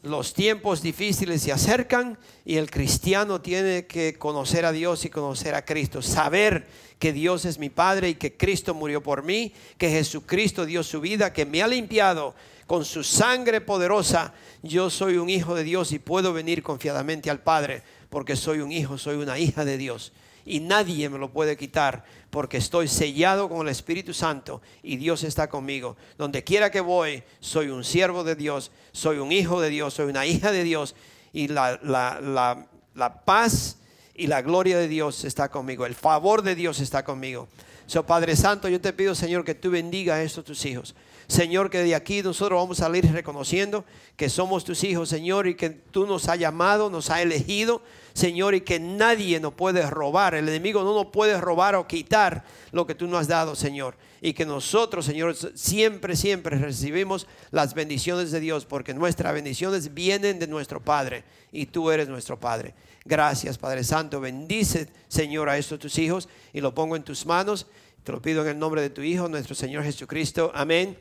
Los 0.03 0.33
tiempos 0.33 0.81
difíciles 0.81 1.41
se 1.41 1.51
acercan 1.51 2.17
y 2.45 2.57
el 2.57 2.69
cristiano 2.69 3.41
tiene 3.41 3.87
que 3.87 4.13
conocer 4.17 4.65
a 4.65 4.71
Dios 4.71 5.03
y 5.05 5.09
conocer 5.09 5.55
a 5.55 5.65
Cristo, 5.65 6.01
saber 6.01 6.67
que 6.99 7.13
Dios 7.13 7.45
es 7.45 7.59
mi 7.59 7.69
Padre 7.69 8.09
y 8.09 8.15
que 8.15 8.37
Cristo 8.37 8.73
murió 8.73 9.01
por 9.01 9.23
mí, 9.23 9.53
que 9.77 9.89
Jesucristo 9.89 10.65
dio 10.65 10.83
su 10.83 11.01
vida, 11.01 11.33
que 11.33 11.45
me 11.45 11.61
ha 11.61 11.67
limpiado 11.67 12.35
con 12.67 12.85
su 12.85 13.03
sangre 13.03 13.59
poderosa. 13.59 14.33
Yo 14.61 14.89
soy 14.89 15.17
un 15.17 15.29
hijo 15.29 15.55
de 15.55 15.63
Dios 15.63 15.91
y 15.91 15.99
puedo 15.99 16.31
venir 16.31 16.61
confiadamente 16.61 17.29
al 17.29 17.39
Padre 17.39 17.81
porque 18.09 18.35
soy 18.35 18.59
un 18.59 18.71
hijo, 18.71 18.97
soy 18.97 19.17
una 19.17 19.37
hija 19.39 19.65
de 19.65 19.77
Dios. 19.77 20.13
Y 20.47 20.61
nadie 20.61 21.09
me 21.09 21.19
lo 21.19 21.29
puede 21.29 21.57
quitar 21.57 22.05
porque 22.29 22.57
estoy 22.57 22.87
sellado 22.87 23.49
con 23.49 23.67
el 23.67 23.71
Espíritu 23.71 24.13
Santo 24.13 24.61
y 24.81 24.95
Dios 24.95 25.23
está 25.23 25.49
conmigo. 25.49 25.97
Donde 26.17 26.43
quiera 26.43 26.71
que 26.71 26.79
voy, 26.79 27.21
soy 27.41 27.67
un 27.67 27.83
siervo 27.83 28.23
de 28.23 28.35
Dios, 28.35 28.71
soy 28.93 29.17
un 29.17 29.31
hijo 29.31 29.59
de 29.59 29.69
Dios, 29.69 29.93
soy 29.93 30.09
una 30.09 30.25
hija 30.25 30.51
de 30.51 30.63
Dios. 30.63 30.95
Y 31.33 31.49
la, 31.49 31.77
la 31.83 33.25
paz 33.25 33.77
y 34.15 34.27
la 34.27 34.41
gloria 34.41 34.77
de 34.77 34.87
Dios 34.87 35.25
está 35.25 35.49
conmigo, 35.49 35.85
el 35.85 35.95
favor 35.95 36.41
de 36.41 36.55
Dios 36.55 36.79
está 36.79 37.03
conmigo. 37.03 37.47
So, 37.85 38.05
Padre 38.05 38.35
Santo, 38.35 38.67
yo 38.67 38.81
te 38.81 38.91
pido, 38.91 39.15
Señor, 39.15 39.45
que 39.45 39.55
tú 39.55 39.71
bendiga 39.71 40.15
a 40.15 40.21
estos 40.21 40.43
tus 40.43 40.65
hijos. 40.65 40.93
Señor, 41.27 41.69
que 41.69 41.83
de 41.83 41.95
aquí 41.95 42.21
nosotros 42.21 42.59
vamos 42.59 42.79
a 42.79 42.85
salir 42.85 43.09
reconociendo 43.11 43.85
que 44.15 44.29
somos 44.29 44.65
tus 44.65 44.83
hijos, 44.83 45.07
Señor, 45.07 45.47
y 45.47 45.55
que 45.55 45.69
tú 45.69 46.05
nos 46.05 46.27
has 46.27 46.39
llamado, 46.39 46.89
nos 46.89 47.09
has 47.09 47.19
elegido, 47.19 47.81
Señor, 48.17 48.55
y 48.55 48.61
que 48.61 48.79
nadie 48.79 49.39
nos 49.39 49.53
puede 49.53 49.87
robar. 49.87 50.33
El 50.33 50.49
enemigo 50.49 50.83
no 50.83 50.95
nos 50.95 51.05
puede 51.05 51.39
robar 51.39 51.75
o 51.75 51.85
quitar 51.85 52.43
lo 52.71 52.87
que 52.87 52.95
tú 52.95 53.05
nos 53.05 53.21
has 53.21 53.27
dado, 53.27 53.55
Señor. 53.55 53.95
Y 54.21 54.33
que 54.33 54.43
nosotros, 54.43 55.05
Señor, 55.05 55.35
siempre, 55.53 56.15
siempre 56.15 56.57
recibimos 56.57 57.27
las 57.51 57.75
bendiciones 57.75 58.31
de 58.31 58.39
Dios, 58.39 58.65
porque 58.65 58.95
nuestras 58.95 59.35
bendiciones 59.35 59.93
vienen 59.93 60.39
de 60.39 60.47
nuestro 60.47 60.81
Padre, 60.81 61.25
y 61.51 61.67
tú 61.67 61.91
eres 61.91 62.07
nuestro 62.09 62.39
Padre. 62.39 62.73
Gracias, 63.05 63.59
Padre 63.59 63.83
Santo. 63.83 64.19
Bendice, 64.19 64.89
Señor, 65.07 65.47
a 65.47 65.59
estos 65.59 65.77
tus 65.77 65.99
hijos, 65.99 66.27
y 66.53 66.59
lo 66.59 66.73
pongo 66.73 66.95
en 66.95 67.03
tus 67.03 67.23
manos. 67.23 67.67
Te 68.03 68.13
lo 68.13 68.19
pido 68.19 68.41
en 68.41 68.47
el 68.47 68.57
nombre 68.57 68.81
de 68.81 68.89
tu 68.89 69.03
Hijo, 69.03 69.29
nuestro 69.29 69.53
Señor 69.53 69.83
Jesucristo. 69.83 70.51
Amén. 70.55 70.97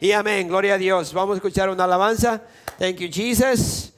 Y 0.00 0.12
amén. 0.12 0.46
Gloria 0.46 0.74
a 0.74 0.78
Dios. 0.78 1.12
Vamos 1.12 1.34
a 1.34 1.36
escuchar 1.38 1.68
una 1.70 1.82
alabanza. 1.82 2.40
Thank 2.78 2.98
you, 2.98 3.08
Jesus. 3.10 3.91